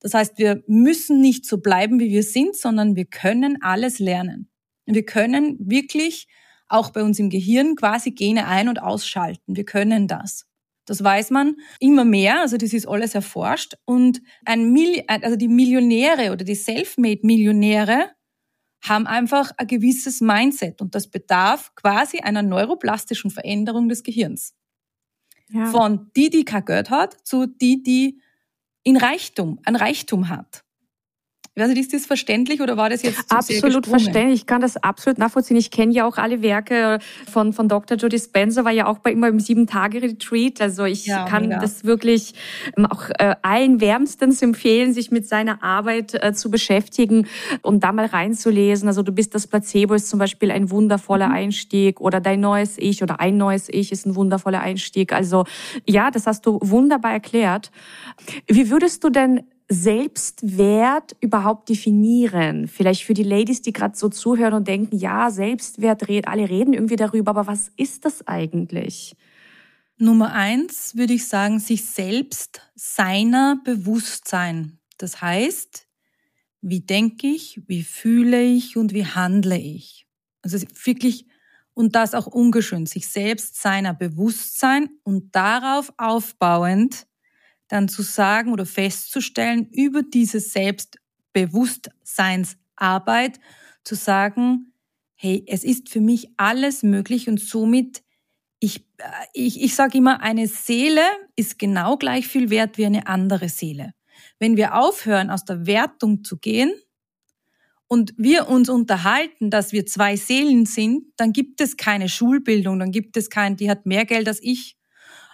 Das 0.00 0.14
heißt, 0.14 0.38
wir 0.38 0.64
müssen 0.66 1.20
nicht 1.20 1.44
so 1.44 1.58
bleiben, 1.58 2.00
wie 2.00 2.10
wir 2.10 2.22
sind, 2.22 2.56
sondern 2.56 2.96
wir 2.96 3.04
können 3.04 3.58
alles 3.60 3.98
lernen. 3.98 4.48
Wir 4.86 5.04
können 5.04 5.56
wirklich 5.60 6.26
auch 6.68 6.90
bei 6.90 7.02
uns 7.02 7.18
im 7.18 7.30
Gehirn 7.30 7.76
quasi 7.76 8.12
Gene 8.12 8.46
ein- 8.46 8.68
und 8.68 8.80
ausschalten. 8.82 9.56
Wir 9.56 9.64
können 9.64 10.08
das. 10.08 10.46
Das 10.86 11.04
weiß 11.04 11.30
man 11.30 11.56
immer 11.78 12.04
mehr, 12.04 12.40
also 12.40 12.56
das 12.56 12.72
ist 12.72 12.88
alles 12.88 13.14
erforscht. 13.14 13.74
Und 13.84 14.20
ein 14.44 14.72
Mil 14.72 15.02
also 15.06 15.36
die 15.36 15.48
Millionäre 15.48 16.32
oder 16.32 16.44
die 16.44 16.56
Selfmade-Millionäre 16.56 18.10
haben 18.82 19.06
einfach 19.06 19.52
ein 19.58 19.68
gewisses 19.68 20.20
Mindset 20.20 20.80
und 20.80 20.94
das 20.94 21.08
bedarf 21.08 21.72
quasi 21.76 22.18
einer 22.18 22.42
neuroplastischen 22.42 23.30
Veränderung 23.30 23.88
des 23.88 24.02
Gehirns. 24.02 24.54
Ja. 25.50 25.66
Von 25.66 26.10
die, 26.16 26.30
die 26.30 26.44
kein 26.44 26.64
Geld 26.64 26.90
hat, 26.90 27.16
zu 27.24 27.46
die, 27.46 27.82
die 27.82 28.20
in 28.82 28.96
Reichtum, 28.96 29.60
ein 29.64 29.76
Reichtum 29.76 30.28
hat. 30.28 30.64
Ich 31.54 31.62
weiß 31.62 31.68
nicht, 31.68 31.80
ist 31.80 31.92
das 31.92 32.06
verständlich 32.06 32.62
oder 32.62 32.78
war 32.78 32.88
das 32.88 33.02
jetzt 33.02 33.30
Absolut 33.30 33.86
verständlich. 33.86 34.40
Ich 34.40 34.46
kann 34.46 34.62
das 34.62 34.78
absolut 34.78 35.18
nachvollziehen. 35.18 35.58
Ich 35.58 35.70
kenne 35.70 35.92
ja 35.92 36.06
auch 36.06 36.16
alle 36.16 36.40
Werke 36.40 36.98
von, 37.30 37.52
von 37.52 37.68
Dr. 37.68 37.98
Jody 37.98 38.18
Spencer, 38.18 38.64
war 38.64 38.72
ja 38.72 38.86
auch 38.86 39.00
bei 39.00 39.12
immer 39.12 39.28
im 39.28 39.38
Sieben-Tage-Retreat. 39.38 40.62
Also 40.62 40.84
ich 40.84 41.04
ja, 41.04 41.26
kann 41.26 41.48
mega. 41.48 41.60
das 41.60 41.84
wirklich 41.84 42.32
ähm, 42.78 42.86
auch 42.86 43.10
äh, 43.18 43.36
allen 43.42 43.82
wärmstens 43.82 44.40
empfehlen, 44.40 44.94
sich 44.94 45.10
mit 45.10 45.28
seiner 45.28 45.62
Arbeit 45.62 46.14
äh, 46.14 46.32
zu 46.32 46.50
beschäftigen 46.50 47.26
und 47.60 47.84
da 47.84 47.92
mal 47.92 48.06
reinzulesen. 48.06 48.88
Also 48.88 49.02
du 49.02 49.12
bist 49.12 49.34
das 49.34 49.46
Placebo 49.46 49.92
ist 49.92 50.08
zum 50.08 50.18
Beispiel 50.18 50.50
ein 50.50 50.70
wundervoller 50.70 51.28
mhm. 51.28 51.34
Einstieg 51.34 52.00
oder 52.00 52.22
dein 52.22 52.40
neues 52.40 52.78
Ich 52.78 53.02
oder 53.02 53.20
ein 53.20 53.36
neues 53.36 53.68
Ich 53.68 53.92
ist 53.92 54.06
ein 54.06 54.16
wundervoller 54.16 54.62
Einstieg. 54.62 55.12
Also 55.12 55.44
ja, 55.86 56.10
das 56.10 56.26
hast 56.26 56.46
du 56.46 56.58
wunderbar 56.62 57.12
erklärt. 57.12 57.70
Wie 58.46 58.70
würdest 58.70 59.04
du 59.04 59.10
denn 59.10 59.42
Selbstwert 59.72 61.16
überhaupt 61.20 61.68
definieren? 61.68 62.68
Vielleicht 62.68 63.04
für 63.04 63.14
die 63.14 63.22
Ladies, 63.22 63.62
die 63.62 63.72
gerade 63.72 63.96
so 63.96 64.08
zuhören 64.08 64.54
und 64.54 64.68
denken, 64.68 64.96
ja, 64.96 65.30
Selbstwert, 65.30 66.08
alle 66.26 66.48
reden 66.48 66.74
irgendwie 66.74 66.96
darüber, 66.96 67.30
aber 67.30 67.46
was 67.46 67.70
ist 67.76 68.04
das 68.04 68.26
eigentlich? 68.26 69.16
Nummer 69.96 70.32
eins 70.32 70.96
würde 70.96 71.14
ich 71.14 71.28
sagen, 71.28 71.58
sich 71.58 71.84
selbst 71.84 72.60
seiner 72.74 73.60
Bewusstsein. 73.64 74.78
Das 74.98 75.20
heißt, 75.20 75.86
wie 76.60 76.80
denke 76.80 77.26
ich, 77.26 77.60
wie 77.66 77.82
fühle 77.82 78.42
ich 78.42 78.76
und 78.76 78.92
wie 78.92 79.06
handle 79.06 79.58
ich? 79.58 80.06
Also 80.42 80.58
wirklich, 80.84 81.26
und 81.74 81.94
das 81.94 82.14
auch 82.14 82.26
ungeschönt, 82.26 82.88
sich 82.88 83.08
selbst 83.08 83.60
seiner 83.60 83.94
Bewusstsein 83.94 84.90
und 85.02 85.34
darauf 85.34 85.92
aufbauend 85.96 87.06
dann 87.72 87.88
zu 87.88 88.02
sagen 88.02 88.52
oder 88.52 88.66
festzustellen, 88.66 89.66
über 89.70 90.02
diese 90.02 90.40
Selbstbewusstseinsarbeit 90.40 93.40
zu 93.82 93.94
sagen, 93.94 94.74
hey, 95.14 95.42
es 95.46 95.64
ist 95.64 95.88
für 95.88 96.02
mich 96.02 96.28
alles 96.36 96.82
möglich 96.82 97.30
und 97.30 97.40
somit, 97.40 98.02
ich, 98.60 98.80
äh, 98.98 99.04
ich, 99.32 99.62
ich 99.62 99.74
sage 99.74 99.96
immer, 99.96 100.20
eine 100.20 100.48
Seele 100.48 101.00
ist 101.34 101.58
genau 101.58 101.96
gleich 101.96 102.28
viel 102.28 102.50
wert 102.50 102.76
wie 102.76 102.84
eine 102.84 103.06
andere 103.06 103.48
Seele. 103.48 103.94
Wenn 104.38 104.58
wir 104.58 104.74
aufhören, 104.74 105.30
aus 105.30 105.46
der 105.46 105.64
Wertung 105.66 106.24
zu 106.24 106.36
gehen, 106.36 106.74
und 107.88 108.12
wir 108.16 108.48
uns 108.48 108.68
unterhalten, 108.70 109.50
dass 109.50 109.72
wir 109.72 109.84
zwei 109.84 110.16
Seelen 110.16 110.64
sind, 110.64 111.12
dann 111.18 111.34
gibt 111.34 111.60
es 111.60 111.76
keine 111.76 112.08
Schulbildung, 112.08 112.78
dann 112.78 112.90
gibt 112.90 113.18
es 113.18 113.28
kein, 113.28 113.56
die 113.56 113.68
hat 113.68 113.84
mehr 113.84 114.06
Geld 114.06 114.28
als 114.28 114.42
ich 114.42 114.78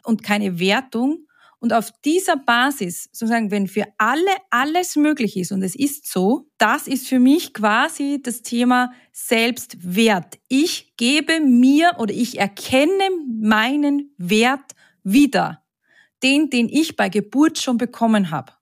und 0.03 0.25
keine 0.25 0.59
Wertung, 0.59 1.28
und 1.61 1.73
auf 1.73 1.91
dieser 2.05 2.37
Basis, 2.37 3.05
sozusagen, 3.13 3.51
wenn 3.51 3.67
für 3.67 3.87
alle 3.99 4.31
alles 4.51 4.95
möglich 4.97 5.37
ist, 5.37 5.51
und 5.51 5.63
es 5.63 5.75
ist 5.75 6.11
so, 6.11 6.49
das 6.57 6.87
ist 6.87 7.09
für 7.09 7.19
mich 7.19 7.53
quasi 7.53 8.21
das 8.23 8.43
Thema 8.43 8.93
Selbstwert. 9.13 10.39
Ich 10.49 10.97
gebe 10.97 11.41
mir 11.41 11.97
oder 11.99 12.15
ich 12.15 12.39
erkenne 12.39 13.11
meinen 13.41 14.15
Wert 14.19 14.73
wieder. 15.03 15.65
Den, 16.23 16.51
den 16.51 16.69
ich 16.69 16.97
bei 16.97 17.09
Geburt 17.09 17.59
schon 17.59 17.79
bekommen 17.79 18.31
habe. 18.33 18.53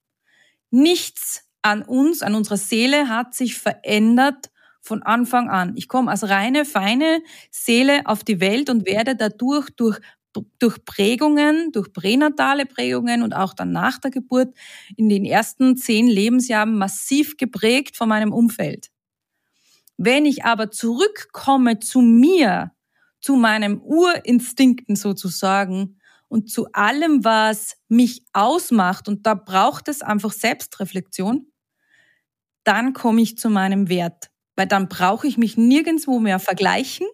Nichts 0.71 1.45
an 1.62 1.83
uns, 1.83 2.23
an 2.23 2.35
unserer 2.35 2.59
Seele 2.59 3.09
hat 3.09 3.35
sich 3.35 3.57
verändert 3.57 4.50
von 4.83 5.03
Anfang 5.03 5.49
an. 5.49 5.73
Ich 5.76 5.88
komme 5.88 6.11
als 6.11 6.29
reine, 6.29 6.65
feine 6.65 7.23
Seele 7.50 8.03
auf 8.05 8.25
die 8.25 8.41
Welt 8.41 8.69
und 8.71 8.87
werde 8.87 9.17
dadurch 9.17 9.71
durch 9.71 10.00
durch 10.59 10.85
Prägungen, 10.85 11.73
durch 11.73 11.93
pränatale 11.93 12.66
Prägungen 12.66 13.23
und 13.23 13.35
auch 13.35 13.55
dann 13.55 13.73
nach 13.73 13.99
der 13.99 14.11
Geburt 14.11 14.55
in 14.97 15.09
den 15.09 15.25
ersten 15.25 15.76
zehn 15.76 16.07
Lebensjahren 16.07 16.76
massiv 16.76 17.37
geprägt 17.37 17.97
von 17.97 18.09
meinem 18.09 18.33
Umfeld. 18.33 18.90
Wenn 19.97 20.26
ich 20.26 20.45
aber 20.45 20.71
zurückkomme 20.71 21.78
zu 21.81 22.00
mir, 22.00 22.73
zu 23.21 23.37
meinem 23.37 23.81
Urinstinkten 23.81 24.95
sozusagen 24.95 25.99
und 26.28 26.50
zu 26.50 26.66
allem, 26.73 27.25
was 27.25 27.76
mich 27.88 28.25
ausmacht, 28.33 29.09
und 29.09 29.26
da 29.26 29.35
braucht 29.35 29.88
es 29.88 30.02
einfach 30.02 30.33
Selbstreflexion, 30.33 31.50
dann 32.64 32.93
komme 32.93 33.23
ich 33.23 33.38
zu 33.38 33.49
meinem 33.49 33.88
Wert. 33.88 34.31
Weil 34.57 34.66
dann 34.66 34.88
brauche 34.88 35.26
ich 35.26 35.38
mich 35.38 35.57
nirgendwo 35.57 36.19
mehr 36.19 36.38
vergleichen. 36.38 37.07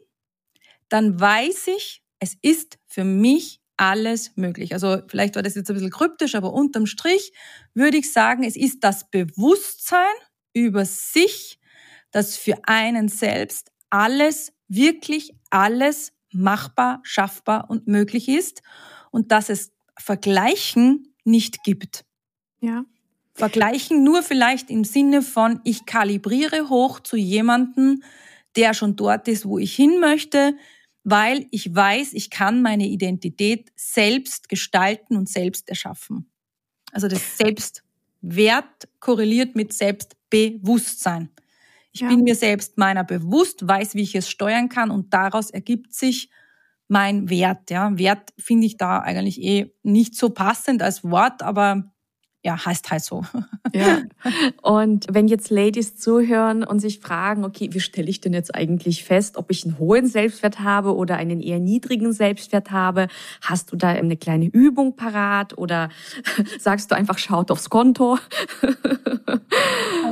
Dann 0.88 1.20
weiß 1.20 1.68
ich, 1.68 2.01
es 2.22 2.36
ist 2.40 2.78
für 2.86 3.02
mich 3.02 3.60
alles 3.76 4.36
möglich. 4.36 4.74
Also 4.74 4.98
vielleicht 5.08 5.34
war 5.34 5.42
das 5.42 5.56
jetzt 5.56 5.68
ein 5.68 5.74
bisschen 5.74 5.90
kryptisch, 5.90 6.36
aber 6.36 6.52
unterm 6.52 6.86
Strich 6.86 7.32
würde 7.74 7.96
ich 7.96 8.12
sagen, 8.12 8.44
es 8.44 8.54
ist 8.54 8.84
das 8.84 9.10
Bewusstsein 9.10 10.14
über 10.52 10.84
sich, 10.84 11.58
dass 12.12 12.36
für 12.36 12.58
einen 12.62 13.08
selbst 13.08 13.72
alles, 13.90 14.52
wirklich 14.68 15.34
alles 15.50 16.12
machbar, 16.32 17.00
schaffbar 17.02 17.68
und 17.68 17.88
möglich 17.88 18.28
ist 18.28 18.62
und 19.10 19.32
dass 19.32 19.48
es 19.48 19.72
Vergleichen 19.98 21.16
nicht 21.24 21.64
gibt. 21.64 22.04
Ja. 22.60 22.84
Vergleichen 23.34 24.04
nur 24.04 24.22
vielleicht 24.22 24.70
im 24.70 24.84
Sinne 24.84 25.22
von, 25.22 25.60
ich 25.64 25.86
kalibriere 25.86 26.68
hoch 26.68 27.00
zu 27.00 27.16
jemanden, 27.16 28.04
der 28.54 28.74
schon 28.74 28.94
dort 28.94 29.26
ist, 29.26 29.44
wo 29.44 29.58
ich 29.58 29.74
hin 29.74 29.98
möchte, 29.98 30.54
weil 31.04 31.46
ich 31.50 31.74
weiß, 31.74 32.12
ich 32.12 32.30
kann 32.30 32.62
meine 32.62 32.86
Identität 32.86 33.72
selbst 33.74 34.48
gestalten 34.48 35.16
und 35.16 35.28
selbst 35.28 35.68
erschaffen. 35.68 36.30
Also 36.92 37.08
das 37.08 37.36
Selbstwert 37.38 38.88
korreliert 39.00 39.56
mit 39.56 39.72
Selbstbewusstsein. 39.72 41.30
Ich 41.92 42.00
ja. 42.00 42.08
bin 42.08 42.22
mir 42.22 42.34
selbst 42.34 42.78
meiner 42.78 43.04
bewusst, 43.04 43.66
weiß, 43.66 43.94
wie 43.94 44.02
ich 44.02 44.14
es 44.14 44.30
steuern 44.30 44.68
kann 44.68 44.90
und 44.90 45.12
daraus 45.12 45.50
ergibt 45.50 45.94
sich 45.94 46.30
mein 46.88 47.28
Wert. 47.30 47.70
Ja, 47.70 47.96
Wert 47.98 48.32
finde 48.38 48.66
ich 48.66 48.76
da 48.76 48.98
eigentlich 48.98 49.40
eh 49.42 49.74
nicht 49.82 50.14
so 50.14 50.30
passend 50.30 50.82
als 50.82 51.04
Wort, 51.04 51.42
aber 51.42 51.91
ja, 52.44 52.64
heißt 52.64 52.90
halt 52.90 53.02
so. 53.02 53.24
Ja. 53.74 54.02
Und 54.60 55.06
wenn 55.10 55.28
jetzt 55.28 55.48
Ladies 55.48 55.96
zuhören 55.96 56.62
und 56.62 56.80
sich 56.80 57.00
fragen, 57.00 57.42
okay, 57.42 57.70
wie 57.72 57.80
stelle 57.80 58.10
ich 58.10 58.20
denn 58.20 58.34
jetzt 58.34 58.54
eigentlich 58.54 59.02
fest, 59.02 59.38
ob 59.38 59.50
ich 59.50 59.64
einen 59.64 59.78
hohen 59.78 60.06
Selbstwert 60.06 60.60
habe 60.60 60.94
oder 60.94 61.16
einen 61.16 61.40
eher 61.40 61.58
niedrigen 61.58 62.12
Selbstwert 62.12 62.70
habe? 62.70 63.08
Hast 63.40 63.72
du 63.72 63.76
da 63.76 63.88
eine 63.88 64.18
kleine 64.18 64.44
Übung 64.44 64.94
parat 64.94 65.56
oder 65.56 65.88
sagst 66.58 66.90
du 66.90 66.96
einfach, 66.96 67.16
schaut 67.16 67.50
aufs 67.50 67.70
Konto? 67.70 68.18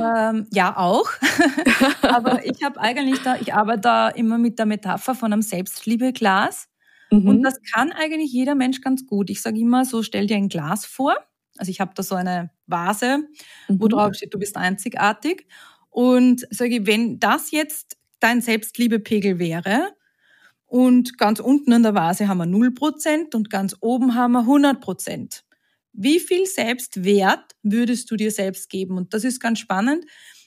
Ähm, 0.01 0.47
ja, 0.51 0.75
auch. 0.75 1.09
Aber 2.01 2.43
ich 2.43 2.63
habe 2.63 2.79
eigentlich 2.79 3.21
da, 3.21 3.35
ich 3.35 3.53
arbeite 3.53 3.81
da 3.81 4.09
immer 4.09 4.39
mit 4.39 4.57
der 4.57 4.65
Metapher 4.65 5.13
von 5.13 5.31
einem 5.31 5.43
Selbstliebeglas. 5.43 6.67
Mhm. 7.11 7.27
Und 7.27 7.43
das 7.43 7.61
kann 7.73 7.91
eigentlich 7.91 8.31
jeder 8.31 8.55
Mensch 8.55 8.81
ganz 8.81 9.05
gut. 9.05 9.29
Ich 9.29 9.41
sage 9.41 9.59
immer 9.59 9.85
so, 9.85 10.01
stell 10.01 10.25
dir 10.25 10.37
ein 10.37 10.49
Glas 10.49 10.85
vor. 10.85 11.15
Also 11.61 11.69
ich 11.69 11.79
habe 11.79 11.93
da 11.95 12.01
so 12.01 12.15
eine 12.15 12.49
Vase, 12.65 13.19
mhm. 13.69 13.79
wo 13.79 13.87
drauf 13.87 14.15
steht, 14.15 14.33
du 14.33 14.39
bist 14.39 14.57
einzigartig. 14.57 15.45
Und 15.91 16.47
sage 16.49 16.77
ich, 16.77 16.87
wenn 16.87 17.19
das 17.19 17.51
jetzt 17.51 17.97
dein 18.19 18.41
Selbstliebepegel 18.41 19.39
wäre, 19.39 19.93
und 20.71 21.17
ganz 21.17 21.41
unten 21.41 21.73
an 21.73 21.83
der 21.83 21.95
Vase 21.95 22.29
haben 22.29 22.37
wir 22.37 22.45
0% 22.45 23.35
und 23.35 23.49
ganz 23.49 23.75
oben 23.81 24.15
haben 24.15 24.31
wir 24.31 24.43
100%. 24.43 25.41
Wie 25.91 26.21
viel 26.21 26.45
Selbstwert 26.45 27.57
würdest 27.61 28.09
du 28.09 28.15
dir 28.15 28.31
selbst 28.31 28.69
geben? 28.69 28.95
Und 28.95 29.13
das 29.13 29.25
ist 29.25 29.41
ganz 29.41 29.59
spannend, 29.59 30.05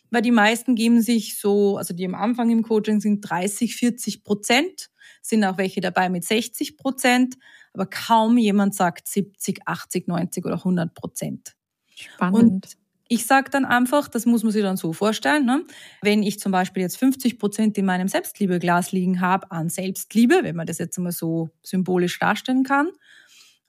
weil 0.08 0.22
die 0.22 0.30
meisten 0.30 0.76
geben 0.76 1.02
sich 1.02 1.38
so, 1.38 1.76
also 1.76 1.92
die 1.92 2.06
am 2.06 2.14
Anfang 2.14 2.48
im 2.48 2.62
Coaching 2.62 3.00
sind 3.00 3.20
30, 3.20 3.76
40 3.76 4.24
Prozent, 4.24 4.88
sind 5.20 5.44
auch 5.44 5.58
welche 5.58 5.82
dabei 5.82 6.08
mit 6.08 6.24
60 6.24 6.78
Prozent, 6.78 7.34
aber 7.74 7.86
kaum 7.86 8.38
jemand 8.38 8.74
sagt 8.74 9.06
70, 9.08 9.66
80, 9.66 10.08
90 10.08 10.44
oder 10.46 10.56
100 10.56 10.94
Prozent. 10.94 11.54
Spannend. 11.94 12.38
Und 12.38 12.76
ich 13.08 13.26
sage 13.26 13.50
dann 13.50 13.64
einfach, 13.64 14.08
das 14.08 14.24
muss 14.24 14.42
man 14.42 14.52
sich 14.52 14.62
dann 14.62 14.76
so 14.76 14.92
vorstellen, 14.92 15.44
ne? 15.44 15.64
wenn 16.00 16.22
ich 16.22 16.40
zum 16.40 16.52
Beispiel 16.52 16.82
jetzt 16.82 16.96
50 16.96 17.38
Prozent 17.38 17.76
in 17.76 17.84
meinem 17.84 18.08
Selbstliebeglas 18.08 18.92
liegen 18.92 19.20
habe 19.20 19.50
an 19.50 19.68
Selbstliebe, 19.68 20.40
wenn 20.42 20.56
man 20.56 20.66
das 20.66 20.78
jetzt 20.78 20.98
mal 20.98 21.12
so 21.12 21.50
symbolisch 21.62 22.18
darstellen 22.18 22.62
kann, 22.62 22.88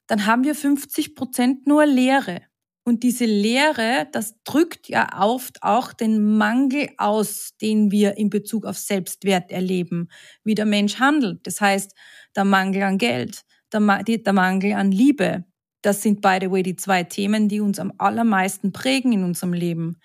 dann 0.08 0.26
haben 0.26 0.44
wir 0.44 0.56
50 0.56 1.16
Prozent 1.16 1.68
nur 1.68 1.86
Leere. 1.86 2.42
Und 2.88 3.02
diese 3.02 3.26
Leere, 3.26 4.08
das 4.12 4.36
drückt 4.44 4.88
ja 4.88 5.10
oft 5.20 5.64
auch 5.64 5.92
den 5.92 6.38
Mangel 6.38 6.90
aus, 6.98 7.54
den 7.60 7.90
wir 7.90 8.16
in 8.18 8.30
Bezug 8.30 8.64
auf 8.66 8.78
Selbstwert 8.78 9.52
erleben, 9.52 10.10
wie 10.44 10.54
der 10.54 10.68
Mensch 10.68 11.00
handelt. 11.00 11.46
Das 11.48 11.60
heißt, 11.60 11.94
der 12.36 12.46
Mangel 12.46 12.84
an 12.84 13.00
Geld, 13.00 13.44
der, 13.74 14.04
der 14.04 14.34
Mangel 14.34 14.74
an 14.74 14.92
Liebe. 14.92 15.46
Das 15.82 16.02
sind, 16.02 16.22
by 16.22 16.40
the 16.42 16.50
way, 16.50 16.64
die 16.64 16.76
zwei 16.76 17.04
Themen, 17.04 17.48
die 17.48 17.60
uns 17.60 17.80
am 17.80 17.94
allermeisten 17.98 18.72
prägen 18.72 19.12
in 19.14 19.24
unserem 19.24 19.54
Leben, 19.54 19.98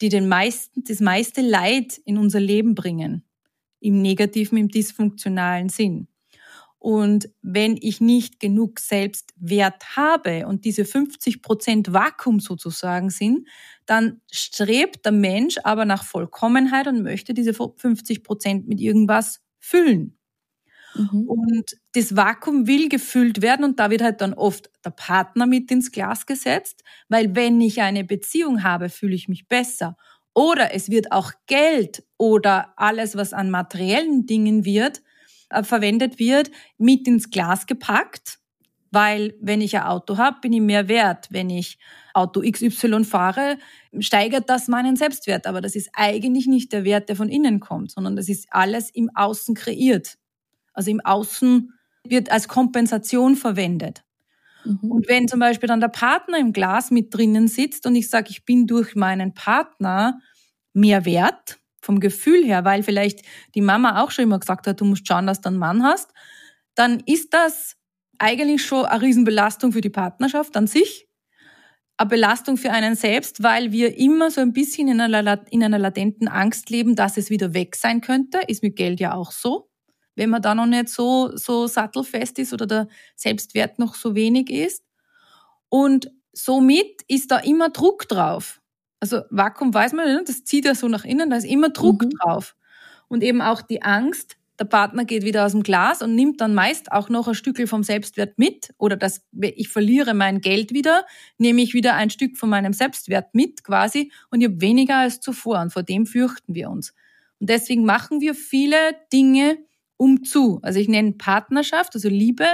die 0.00 0.08
den 0.08 0.28
meisten, 0.28 0.84
das 0.84 1.00
meiste 1.00 1.40
Leid 1.40 1.98
in 2.04 2.18
unser 2.18 2.40
Leben 2.40 2.74
bringen. 2.74 3.24
Im 3.80 4.02
negativen, 4.02 4.58
im 4.58 4.68
dysfunktionalen 4.68 5.68
Sinn. 5.68 6.08
Und 6.84 7.30
wenn 7.40 7.78
ich 7.80 8.02
nicht 8.02 8.40
genug 8.40 8.78
Selbstwert 8.78 9.96
habe 9.96 10.46
und 10.46 10.66
diese 10.66 10.84
50 10.84 11.40
Prozent 11.40 11.94
Vakuum 11.94 12.40
sozusagen 12.40 13.08
sind, 13.08 13.48
dann 13.86 14.20
strebt 14.30 15.06
der 15.06 15.12
Mensch 15.12 15.56
aber 15.64 15.86
nach 15.86 16.04
Vollkommenheit 16.04 16.86
und 16.86 17.02
möchte 17.02 17.32
diese 17.32 17.54
50 17.54 18.22
Prozent 18.22 18.68
mit 18.68 18.80
irgendwas 18.80 19.40
füllen. 19.58 20.18
Mhm. 20.94 21.28
Und 21.28 21.76
das 21.94 22.16
Vakuum 22.16 22.66
will 22.66 22.88
gefüllt 22.88 23.42
werden 23.42 23.64
und 23.64 23.78
da 23.80 23.90
wird 23.90 24.02
halt 24.02 24.20
dann 24.20 24.34
oft 24.34 24.70
der 24.84 24.90
Partner 24.90 25.46
mit 25.46 25.70
ins 25.70 25.92
Glas 25.92 26.26
gesetzt, 26.26 26.82
weil 27.08 27.34
wenn 27.34 27.60
ich 27.60 27.82
eine 27.82 28.04
Beziehung 28.04 28.62
habe, 28.62 28.88
fühle 28.88 29.14
ich 29.14 29.28
mich 29.28 29.48
besser. 29.48 29.96
Oder 30.34 30.74
es 30.74 30.90
wird 30.90 31.12
auch 31.12 31.32
Geld 31.46 32.04
oder 32.18 32.72
alles, 32.76 33.16
was 33.16 33.32
an 33.32 33.50
materiellen 33.50 34.26
Dingen 34.26 34.64
wird, 34.64 35.02
äh, 35.50 35.62
verwendet 35.62 36.18
wird, 36.18 36.50
mit 36.78 37.06
ins 37.06 37.30
Glas 37.30 37.66
gepackt, 37.66 38.38
weil 38.90 39.34
wenn 39.40 39.60
ich 39.60 39.76
ein 39.76 39.84
Auto 39.84 40.18
habe, 40.18 40.38
bin 40.40 40.52
ich 40.52 40.60
mehr 40.60 40.88
wert. 40.88 41.26
Wenn 41.30 41.50
ich 41.50 41.78
Auto 42.14 42.42
XY 42.42 43.04
fahre, 43.04 43.58
steigert 43.98 44.48
das 44.48 44.68
meinen 44.68 44.96
Selbstwert. 44.96 45.46
Aber 45.46 45.60
das 45.60 45.74
ist 45.74 45.90
eigentlich 45.94 46.46
nicht 46.46 46.72
der 46.72 46.84
Wert, 46.84 47.08
der 47.08 47.16
von 47.16 47.28
innen 47.28 47.60
kommt, 47.60 47.90
sondern 47.90 48.14
das 48.16 48.28
ist 48.28 48.46
alles 48.50 48.90
im 48.90 49.10
Außen 49.14 49.54
kreiert. 49.56 50.16
Also 50.74 50.90
im 50.90 51.00
Außen 51.00 51.72
wird 52.06 52.30
als 52.30 52.48
Kompensation 52.48 53.36
verwendet. 53.36 54.04
Mhm. 54.64 54.90
Und 54.90 55.08
wenn 55.08 55.28
zum 55.28 55.40
Beispiel 55.40 55.68
dann 55.68 55.80
der 55.80 55.88
Partner 55.88 56.38
im 56.38 56.52
Glas 56.52 56.90
mit 56.90 57.14
drinnen 57.14 57.48
sitzt 57.48 57.86
und 57.86 57.94
ich 57.94 58.10
sage, 58.10 58.28
ich 58.30 58.44
bin 58.44 58.66
durch 58.66 58.94
meinen 58.94 59.34
Partner 59.34 60.20
mehr 60.72 61.04
wert, 61.04 61.58
vom 61.80 62.00
Gefühl 62.00 62.44
her, 62.44 62.64
weil 62.64 62.82
vielleicht 62.82 63.20
die 63.54 63.60
Mama 63.60 64.02
auch 64.02 64.10
schon 64.10 64.24
immer 64.24 64.40
gesagt 64.40 64.66
hat, 64.66 64.80
du 64.80 64.84
musst 64.84 65.06
schauen, 65.06 65.26
dass 65.26 65.40
du 65.40 65.48
einen 65.48 65.58
Mann 65.58 65.82
hast, 65.82 66.12
dann 66.74 67.00
ist 67.00 67.34
das 67.34 67.76
eigentlich 68.18 68.64
schon 68.64 68.86
eine 68.86 69.02
Riesenbelastung 69.02 69.72
für 69.72 69.80
die 69.80 69.90
Partnerschaft 69.90 70.56
an 70.56 70.66
sich, 70.66 71.08
eine 71.96 72.08
Belastung 72.08 72.56
für 72.56 72.72
einen 72.72 72.96
selbst, 72.96 73.42
weil 73.42 73.70
wir 73.70 73.96
immer 73.96 74.30
so 74.30 74.40
ein 74.40 74.52
bisschen 74.52 74.88
in 74.88 75.00
einer, 75.00 75.44
in 75.50 75.62
einer 75.62 75.78
latenten 75.78 76.26
Angst 76.26 76.70
leben, 76.70 76.96
dass 76.96 77.16
es 77.16 77.30
wieder 77.30 77.54
weg 77.54 77.76
sein 77.76 78.00
könnte. 78.00 78.40
Ist 78.48 78.62
mit 78.62 78.76
Geld 78.76 78.98
ja 78.98 79.14
auch 79.14 79.30
so. 79.30 79.70
Wenn 80.16 80.30
man 80.30 80.42
da 80.42 80.54
noch 80.54 80.66
nicht 80.66 80.88
so, 80.88 81.36
so 81.36 81.66
sattelfest 81.66 82.38
ist 82.38 82.52
oder 82.52 82.66
der 82.66 82.88
Selbstwert 83.16 83.78
noch 83.78 83.94
so 83.94 84.14
wenig 84.14 84.50
ist. 84.50 84.84
Und 85.68 86.10
somit 86.32 87.02
ist 87.08 87.30
da 87.30 87.38
immer 87.38 87.70
Druck 87.70 88.08
drauf. 88.08 88.60
Also 89.00 89.22
Vakuum 89.30 89.74
weiß 89.74 89.92
man, 89.92 90.24
das 90.24 90.44
zieht 90.44 90.64
ja 90.64 90.74
so 90.74 90.88
nach 90.88 91.04
innen, 91.04 91.30
da 91.30 91.36
ist 91.36 91.44
immer 91.44 91.70
Druck 91.70 92.02
mhm. 92.02 92.10
drauf. 92.10 92.56
Und 93.08 93.22
eben 93.22 93.42
auch 93.42 93.60
die 93.60 93.82
Angst, 93.82 94.36
der 94.58 94.66
Partner 94.66 95.04
geht 95.04 95.24
wieder 95.24 95.44
aus 95.44 95.52
dem 95.52 95.62
Glas 95.62 96.00
und 96.00 96.14
nimmt 96.14 96.40
dann 96.40 96.54
meist 96.54 96.92
auch 96.92 97.08
noch 97.08 97.26
ein 97.26 97.34
Stückel 97.34 97.66
vom 97.66 97.82
Selbstwert 97.82 98.38
mit 98.38 98.72
oder 98.78 98.96
dass 98.96 99.22
ich 99.32 99.68
verliere 99.68 100.14
mein 100.14 100.40
Geld 100.40 100.72
wieder, 100.72 101.04
nehme 101.38 101.60
ich 101.60 101.74
wieder 101.74 101.94
ein 101.94 102.10
Stück 102.10 102.36
von 102.38 102.48
meinem 102.48 102.72
Selbstwert 102.72 103.34
mit 103.34 103.64
quasi 103.64 104.12
und 104.30 104.40
ich 104.40 104.48
habe 104.48 104.60
weniger 104.60 104.98
als 104.98 105.20
zuvor 105.20 105.60
und 105.60 105.72
vor 105.72 105.82
dem 105.82 106.06
fürchten 106.06 106.54
wir 106.54 106.70
uns. 106.70 106.94
Und 107.40 107.50
deswegen 107.50 107.84
machen 107.84 108.20
wir 108.20 108.34
viele 108.34 108.76
Dinge 109.12 109.58
um 109.96 110.24
zu. 110.24 110.60
Also 110.62 110.78
ich 110.78 110.88
nenne 110.88 111.12
Partnerschaft, 111.12 111.94
also 111.94 112.08
Liebe 112.08 112.46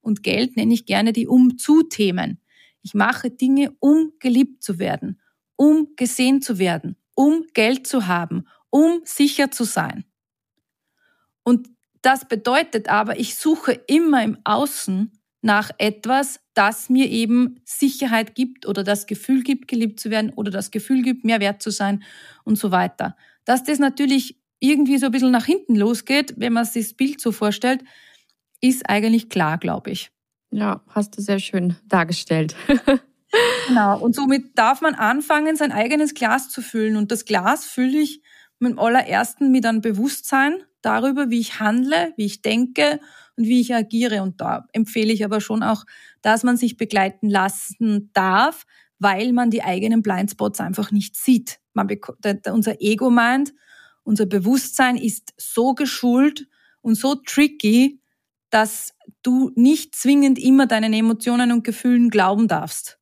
und 0.00 0.22
Geld 0.22 0.56
nenne 0.56 0.74
ich 0.74 0.86
gerne 0.86 1.12
die 1.12 1.26
um 1.26 1.58
zu 1.58 1.82
Themen. 1.82 2.40
Ich 2.82 2.94
mache 2.94 3.30
Dinge, 3.30 3.72
um 3.80 4.12
geliebt 4.20 4.62
zu 4.62 4.78
werden 4.78 5.20
um 5.56 5.94
gesehen 5.96 6.42
zu 6.42 6.58
werden, 6.58 6.96
um 7.14 7.44
Geld 7.54 7.86
zu 7.86 8.06
haben, 8.06 8.46
um 8.70 9.00
sicher 9.04 9.50
zu 9.50 9.64
sein. 9.64 10.04
Und 11.42 11.68
das 12.02 12.28
bedeutet 12.28 12.88
aber, 12.88 13.18
ich 13.18 13.34
suche 13.34 13.72
immer 13.72 14.22
im 14.22 14.38
Außen 14.44 15.12
nach 15.42 15.70
etwas, 15.78 16.40
das 16.54 16.88
mir 16.88 17.08
eben 17.08 17.60
Sicherheit 17.64 18.34
gibt 18.34 18.66
oder 18.66 18.84
das 18.84 19.06
Gefühl 19.06 19.42
gibt, 19.42 19.68
geliebt 19.68 20.00
zu 20.00 20.10
werden 20.10 20.32
oder 20.34 20.50
das 20.50 20.70
Gefühl 20.70 21.02
gibt, 21.02 21.24
mehr 21.24 21.40
wert 21.40 21.62
zu 21.62 21.70
sein 21.70 22.02
und 22.44 22.58
so 22.58 22.70
weiter. 22.70 23.16
Dass 23.44 23.64
das 23.64 23.78
natürlich 23.78 24.40
irgendwie 24.60 24.98
so 24.98 25.06
ein 25.06 25.12
bisschen 25.12 25.30
nach 25.30 25.46
hinten 25.46 25.76
losgeht, 25.76 26.34
wenn 26.36 26.52
man 26.52 26.64
sich 26.64 26.86
das 26.86 26.94
Bild 26.94 27.20
so 27.20 27.32
vorstellt, 27.32 27.82
ist 28.60 28.88
eigentlich 28.88 29.28
klar, 29.28 29.58
glaube 29.58 29.90
ich. 29.90 30.10
Ja, 30.50 30.82
hast 30.88 31.16
du 31.16 31.22
sehr 31.22 31.38
schön 31.38 31.76
dargestellt. 31.86 32.56
Genau. 33.68 33.98
Und 33.98 34.14
somit 34.14 34.56
darf 34.56 34.80
man 34.80 34.94
anfangen, 34.94 35.56
sein 35.56 35.72
eigenes 35.72 36.14
Glas 36.14 36.48
zu 36.48 36.62
füllen. 36.62 36.96
Und 36.96 37.10
das 37.12 37.24
Glas 37.24 37.64
fülle 37.64 37.98
ich 37.98 38.22
mit 38.58 38.72
dem 38.72 38.78
allerersten 38.78 39.50
mit 39.50 39.66
einem 39.66 39.80
Bewusstsein 39.80 40.62
darüber, 40.80 41.30
wie 41.30 41.40
ich 41.40 41.60
handle, 41.60 42.12
wie 42.16 42.24
ich 42.24 42.42
denke 42.42 43.00
und 43.36 43.44
wie 43.44 43.60
ich 43.60 43.74
agiere. 43.74 44.22
Und 44.22 44.40
da 44.40 44.66
empfehle 44.72 45.12
ich 45.12 45.24
aber 45.24 45.40
schon 45.40 45.62
auch, 45.62 45.84
dass 46.22 46.44
man 46.44 46.56
sich 46.56 46.76
begleiten 46.76 47.28
lassen 47.28 48.10
darf, 48.14 48.64
weil 48.98 49.32
man 49.32 49.50
die 49.50 49.62
eigenen 49.62 50.02
Blindspots 50.02 50.60
einfach 50.60 50.90
nicht 50.90 51.16
sieht. 51.16 51.58
Man 51.74 51.88
unser 52.50 52.80
Ego 52.80 53.10
meint, 53.10 53.52
unser 54.06 54.26
Bewusstsein 54.26 54.96
ist 54.96 55.34
so 55.36 55.74
geschult 55.74 56.48
und 56.80 56.94
so 56.94 57.16
tricky, 57.16 58.00
dass 58.50 58.94
du 59.22 59.50
nicht 59.54 59.94
zwingend 59.94 60.38
immer 60.38 60.66
deinen 60.66 60.92
Emotionen 60.92 61.52
und 61.52 61.64
Gefühlen 61.64 62.10
glauben 62.10 62.48
darfst 62.48 62.98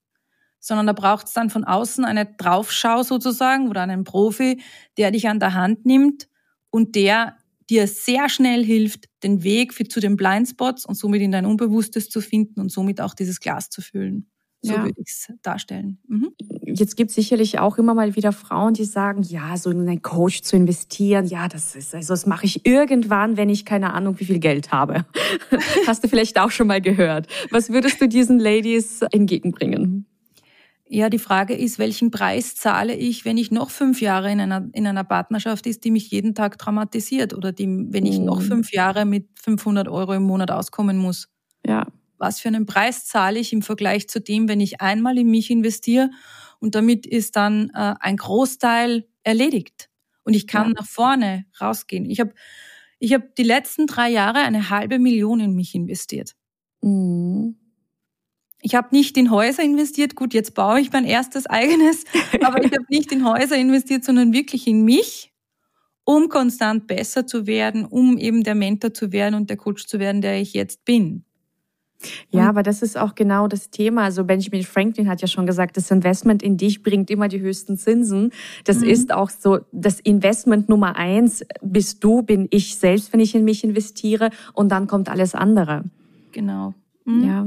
sondern 0.65 0.87
da 0.87 0.95
braucht 0.95 1.27
es 1.27 1.35
dann 1.35 1.51
von 1.51 1.65
außen 1.65 2.07
eine 2.07 2.25
Draufschau 2.25 3.03
sozusagen 3.03 3.69
oder 3.69 3.83
einen 3.83 4.05
Profi, 4.05 4.63
der 4.97 5.11
dich 5.11 5.29
an 5.29 5.39
der 5.39 5.53
Hand 5.53 5.85
nimmt 5.85 6.27
und 6.71 6.95
der 6.95 7.37
dir 7.69 7.87
sehr 7.87 8.31
schnell 8.31 8.65
hilft, 8.65 9.11
den 9.23 9.43
Weg 9.43 9.75
für, 9.75 9.85
zu 9.85 10.01
den 10.01 10.17
Blindspots 10.17 10.87
und 10.87 10.95
somit 10.95 11.21
in 11.21 11.33
dein 11.33 11.45
Unbewusstes 11.45 12.09
zu 12.09 12.23
finden 12.23 12.61
und 12.61 12.71
somit 12.73 13.03
auch 13.03 13.13
dieses 13.13 13.41
Glas 13.41 13.69
zu 13.69 13.83
füllen. 13.83 14.31
So 14.65 14.73
ja. 14.73 14.85
würde 14.85 14.95
ich 14.97 15.09
es 15.09 15.33
darstellen. 15.43 15.99
Mhm. 16.09 16.31
Jetzt 16.65 16.97
gibt 16.97 17.11
es 17.11 17.17
sicherlich 17.17 17.59
auch 17.59 17.77
immer 17.77 17.93
mal 17.93 18.17
wieder 18.17 18.33
Frauen, 18.33 18.73
die 18.73 18.87
sagen, 18.87 19.23
ja, 19.23 19.59
so 19.59 19.71
in 19.71 19.81
einen 19.81 20.01
Coach 20.01 20.41
zu 20.41 20.57
investieren, 20.57 21.27
ja, 21.27 21.49
das 21.49 21.77
ist, 21.77 21.95
also 21.95 22.15
das 22.15 22.25
mache 22.25 22.47
ich 22.47 22.65
irgendwann, 22.65 23.37
wenn 23.37 23.51
ich 23.51 23.67
keine 23.67 23.93
Ahnung, 23.93 24.19
wie 24.21 24.25
viel 24.25 24.39
Geld 24.39 24.73
habe. 24.73 25.05
Hast 25.87 26.03
du 26.03 26.09
vielleicht 26.09 26.41
auch 26.41 26.51
schon 26.51 26.67
mal 26.67 26.81
gehört. 26.81 27.27
Was 27.51 27.69
würdest 27.69 28.01
du 28.01 28.09
diesen 28.09 28.39
Ladies 28.39 29.03
entgegenbringen? 29.03 30.07
Ja, 30.89 31.11
die 31.11 31.19
Frage 31.19 31.55
ist, 31.55 31.79
welchen 31.79 32.11
Preis 32.11 32.57
zahle 32.57 32.95
ich, 32.95 33.27
wenn 33.27 33.37
ich 33.37 33.51
noch 33.51 33.69
fünf 33.69 34.01
Jahre 34.01 34.33
in 34.33 34.41
einer, 34.41 34.67
in 34.73 34.87
einer 34.87 35.05
Partnerschaft 35.05 35.67
ist, 35.67 35.85
die 35.85 35.91
mich 35.91 36.11
jeden 36.11 36.35
Tag 36.35 36.57
traumatisiert 36.59 37.35
oder 37.35 37.53
die, 37.53 37.67
wenn 37.67 38.07
ich 38.07 38.19
noch 38.19 38.41
fünf 38.41 38.73
Jahre 38.73 39.05
mit 39.05 39.29
500 39.43 39.89
Euro 39.89 40.15
im 40.15 40.23
Monat 40.23 40.51
auskommen 40.51 40.97
muss. 40.97 41.29
Ja. 41.67 41.87
Was 42.19 42.41
für 42.41 42.49
einen 42.49 42.67
Preis 42.67 43.07
zahle 43.07 43.39
ich 43.39 43.53
im 43.53 43.63
Vergleich 43.63 44.09
zu 44.09 44.21
dem, 44.21 44.49
wenn 44.49 44.61
ich 44.61 44.81
einmal 44.81 45.19
in 45.19 45.29
mich 45.29 45.51
investiere 45.51 46.11
und 46.61 46.75
damit 46.75 47.07
ist 47.07 47.37
dann 47.37 47.71
äh, 47.71 47.95
ein 48.01 48.17
Großteil 48.17 49.07
erledigt 49.23 49.91
und 50.25 50.35
ich 50.35 50.47
kann 50.47 50.69
ja. 50.69 50.75
nach 50.81 50.87
vorne 50.87 51.47
rausgehen. 51.61 52.11
Ich 52.11 52.21
habe 52.21 52.33
Ich 52.99 53.13
habe 53.13 53.31
die 53.37 53.43
letzten 53.43 53.87
drei 53.87 54.11
Jahre 54.11 54.39
eine 54.39 54.71
halbe 54.71 54.99
Million 54.99 55.41
in 55.41 55.55
mich 55.55 55.75
investiert. 55.75 56.35
Mhm. 56.81 57.57
Ich 58.63 58.75
habe 58.75 58.89
nicht 58.93 59.19
in 59.19 59.31
Häuser 59.31 59.63
investiert. 59.63 60.15
Gut, 60.15 60.33
jetzt 60.33 60.55
baue 60.55 60.81
ich 60.81 60.91
mein 60.91 61.05
erstes 61.05 61.47
eigenes, 61.47 62.05
aber 62.41 62.65
ich 62.65 62.73
habe 62.73 62.87
nicht 62.89 63.13
in 63.13 63.27
Häuser 63.27 63.57
investiert, 63.57 64.05
sondern 64.05 64.33
wirklich 64.33 64.67
in 64.67 64.85
mich, 64.85 65.35
um 66.05 66.31
konstant 66.31 66.87
besser 66.87 67.27
zu 67.27 67.47
werden, 67.47 67.85
um 67.85 68.17
eben 68.17 68.43
der 68.43 68.55
Mentor 68.55 68.95
zu 68.95 69.13
werden 69.13 69.35
und 69.35 69.51
der 69.51 69.59
Coach 69.59 69.87
zu 69.87 69.99
werden, 69.99 70.23
der 70.23 70.41
ich 70.41 70.55
jetzt 70.55 70.87
bin. 70.87 71.27
Ja, 72.31 72.49
aber 72.49 72.63
das 72.63 72.83
ist 72.83 72.99
auch 72.99 73.15
genau 73.15 73.49
das 73.49 73.71
Thema. 73.71 74.03
Also 74.03 74.25
Benjamin 74.25 74.65
Franklin 74.65 75.09
hat 75.09 75.21
ja 75.21 75.29
schon 75.29 75.47
gesagt, 75.47 75.77
das 75.77 75.91
Investment 75.91 76.43
in 76.43 76.57
dich 76.57 76.83
bringt 76.83 77.11
immer 77.11 77.29
die 77.29 77.41
höchsten 77.41 77.77
Zinsen. 77.77 78.33
Das 78.65 78.81
mhm. 78.81 78.89
ist 78.89 79.13
auch 79.13 79.31
so, 79.31 79.61
das 79.73 80.01
Investment 80.01 80.69
Nummer 80.69 80.97
eins 80.97 81.45
bist 81.63 82.03
du, 82.03 82.23
bin 82.23 82.49
ich 82.51 82.77
selbst, 82.77 83.13
wenn 83.13 83.21
ich 83.21 83.35
in 83.35 83.45
mich 83.45 83.65
investiere 83.65 84.31
und 84.53 84.71
dann 84.71 84.87
kommt 84.87 85.09
alles 85.09 85.35
andere. 85.35 85.85
Genau. 86.33 86.75
Mhm. 87.05 87.25
Ja. 87.25 87.47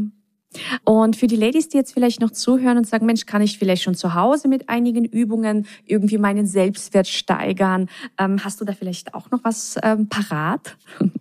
Und 0.84 1.16
für 1.16 1.28
die 1.28 1.36
Ladies, 1.36 1.70
die 1.70 1.78
jetzt 1.78 1.94
vielleicht 1.94 2.22
noch 2.22 2.32
zuhören 2.32 2.78
und 2.78 2.88
sagen, 2.88 3.06
Mensch, 3.06 3.26
kann 3.26 3.42
ich 3.42 3.60
vielleicht 3.60 3.84
schon 3.84 3.96
zu 3.96 4.14
Hause 4.14 4.48
mit 4.48 4.70
einigen 4.70 5.06
Übungen 5.06 5.68
irgendwie 5.86 6.18
meinen 6.18 6.48
Selbstwert 6.48 7.08
steigern? 7.08 7.90
Ähm, 8.18 8.44
hast 8.44 8.62
du 8.62 8.66
da 8.66 8.74
vielleicht 8.74 9.14
auch 9.14 9.30
noch 9.32 9.44
was 9.44 9.78
ähm, 9.84 10.08
parat? 10.08 10.78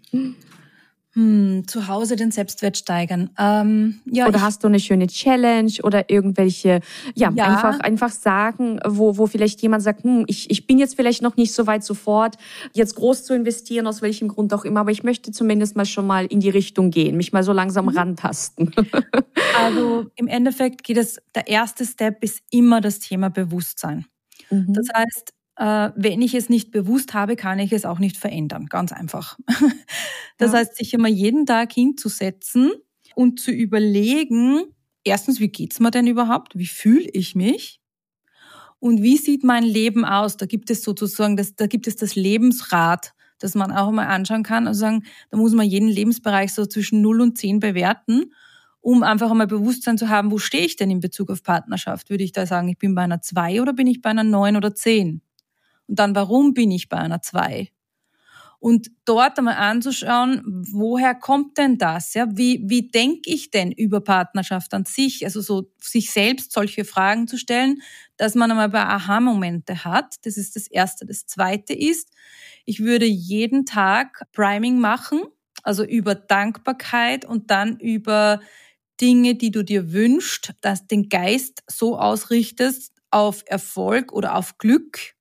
Hm, 1.16 1.66
zu 1.66 1.88
Hause 1.88 2.14
den 2.14 2.30
Selbstwert 2.30 2.76
steigern. 2.76 3.30
Ähm, 3.38 4.00
ja, 4.04 4.28
oder 4.28 4.42
hast 4.42 4.62
du 4.62 4.66
eine 4.68 4.78
schöne 4.78 5.06
Challenge 5.06 5.72
oder 5.82 6.10
irgendwelche, 6.10 6.80
ja, 7.14 7.32
ja, 7.34 7.44
einfach 7.46 7.80
einfach 7.80 8.10
sagen, 8.10 8.80
wo 8.86 9.16
wo 9.16 9.26
vielleicht 9.26 9.62
jemand 9.62 9.82
sagt, 9.82 10.04
hm, 10.04 10.24
ich 10.26 10.50
ich 10.50 10.66
bin 10.66 10.76
jetzt 10.76 10.94
vielleicht 10.94 11.22
noch 11.22 11.38
nicht 11.38 11.54
so 11.54 11.66
weit 11.66 11.84
sofort, 11.84 12.36
jetzt 12.74 12.96
groß 12.96 13.24
zu 13.24 13.34
investieren, 13.34 13.86
aus 13.86 14.02
welchem 14.02 14.28
Grund 14.28 14.52
auch 14.52 14.66
immer, 14.66 14.80
aber 14.80 14.90
ich 14.90 15.04
möchte 15.04 15.32
zumindest 15.32 15.74
mal 15.74 15.86
schon 15.86 16.06
mal 16.06 16.26
in 16.26 16.40
die 16.40 16.50
Richtung 16.50 16.90
gehen, 16.90 17.16
mich 17.16 17.32
mal 17.32 17.42
so 17.42 17.52
langsam 17.54 17.86
mhm. 17.86 17.96
rantasten. 17.96 18.72
also 19.58 20.10
im 20.16 20.26
Endeffekt 20.26 20.84
geht 20.84 20.98
es, 20.98 21.18
der 21.34 21.48
erste 21.48 21.86
Step 21.86 22.22
ist 22.22 22.40
immer 22.50 22.82
das 22.82 22.98
Thema 22.98 23.30
Bewusstsein. 23.30 24.04
Mhm. 24.50 24.74
Das 24.74 24.88
heißt, 24.94 25.32
wenn 25.58 26.22
ich 26.22 26.34
es 26.34 26.48
nicht 26.48 26.70
bewusst 26.70 27.14
habe, 27.14 27.34
kann 27.34 27.58
ich 27.58 27.72
es 27.72 27.84
auch 27.84 27.98
nicht 27.98 28.16
verändern. 28.16 28.66
Ganz 28.66 28.92
einfach. 28.92 29.38
Das 30.38 30.52
ja. 30.52 30.58
heißt, 30.58 30.76
sich 30.76 30.92
immer 30.92 31.08
jeden 31.08 31.46
Tag 31.46 31.72
hinzusetzen 31.72 32.70
und 33.14 33.40
zu 33.40 33.50
überlegen, 33.50 34.64
erstens, 35.02 35.40
wie 35.40 35.48
geht's 35.48 35.80
mir 35.80 35.90
denn 35.90 36.06
überhaupt? 36.06 36.58
Wie 36.58 36.66
fühle 36.66 37.08
ich 37.14 37.34
mich? 37.34 37.80
Und 38.78 39.02
wie 39.02 39.16
sieht 39.16 39.44
mein 39.44 39.62
Leben 39.62 40.04
aus? 40.04 40.36
Da 40.36 40.46
gibt 40.46 40.70
es 40.70 40.82
sozusagen, 40.82 41.36
das, 41.36 41.56
da 41.56 41.66
gibt 41.66 41.86
es 41.86 41.96
das 41.96 42.14
Lebensrad, 42.14 43.14
das 43.38 43.54
man 43.54 43.72
auch 43.72 43.90
mal 43.90 44.06
anschauen 44.06 44.42
kann. 44.42 44.66
Also 44.66 44.80
sagen, 44.80 45.04
da 45.30 45.38
muss 45.38 45.54
man 45.54 45.66
jeden 45.66 45.88
Lebensbereich 45.88 46.52
so 46.52 46.66
zwischen 46.66 47.00
0 47.00 47.22
und 47.22 47.38
10 47.38 47.60
bewerten, 47.60 48.32
um 48.80 49.02
einfach 49.02 49.30
einmal 49.30 49.46
Bewusstsein 49.46 49.98
zu 49.98 50.08
haben, 50.08 50.30
wo 50.30 50.38
stehe 50.38 50.66
ich 50.66 50.76
denn 50.76 50.90
in 50.90 51.00
Bezug 51.00 51.30
auf 51.30 51.42
Partnerschaft? 51.42 52.10
Würde 52.10 52.24
ich 52.24 52.32
da 52.32 52.46
sagen, 52.46 52.68
ich 52.68 52.78
bin 52.78 52.94
bei 52.94 53.02
einer 53.02 53.22
2 53.22 53.62
oder 53.62 53.72
bin 53.72 53.86
ich 53.86 54.02
bei 54.02 54.10
einer 54.10 54.24
9 54.24 54.56
oder 54.56 54.74
10? 54.74 55.22
Und 55.88 55.98
dann, 55.98 56.14
warum 56.14 56.54
bin 56.54 56.70
ich 56.70 56.88
bei 56.88 56.98
einer 56.98 57.22
2? 57.22 57.70
Und 58.58 58.90
dort 59.04 59.38
einmal 59.38 59.56
anzuschauen, 59.56 60.42
woher 60.46 61.14
kommt 61.14 61.58
denn 61.58 61.76
das? 61.78 62.14
Ja, 62.14 62.26
wie, 62.30 62.62
wie 62.64 62.88
denke 62.88 63.30
ich 63.30 63.50
denn 63.50 63.70
über 63.70 64.00
Partnerschaft 64.00 64.72
an 64.72 64.86
sich? 64.86 65.24
Also 65.24 65.40
so 65.42 65.70
sich 65.80 66.10
selbst 66.10 66.52
solche 66.52 66.84
Fragen 66.84 67.28
zu 67.28 67.36
stellen, 67.36 67.82
dass 68.16 68.34
man 68.34 68.50
einmal 68.50 68.70
bei 68.70 68.82
Aha-Momente 68.82 69.84
hat. 69.84 70.16
Das 70.22 70.36
ist 70.38 70.56
das 70.56 70.66
Erste. 70.68 71.04
Das 71.04 71.26
Zweite 71.26 71.74
ist, 71.74 72.10
ich 72.64 72.80
würde 72.80 73.04
jeden 73.04 73.66
Tag 73.66 74.22
Priming 74.32 74.80
machen, 74.80 75.20
also 75.62 75.84
über 75.84 76.14
Dankbarkeit 76.14 77.24
und 77.26 77.50
dann 77.50 77.78
über 77.78 78.40
Dinge, 79.00 79.34
die 79.34 79.50
du 79.50 79.62
dir 79.62 79.92
wünschst, 79.92 80.54
dass 80.62 80.86
den 80.86 81.08
Geist 81.10 81.62
so 81.66 81.98
ausrichtest 81.98 82.94
auf 83.10 83.42
Erfolg 83.46 84.12
oder 84.12 84.34
auf 84.36 84.58
Glück, 84.58 85.15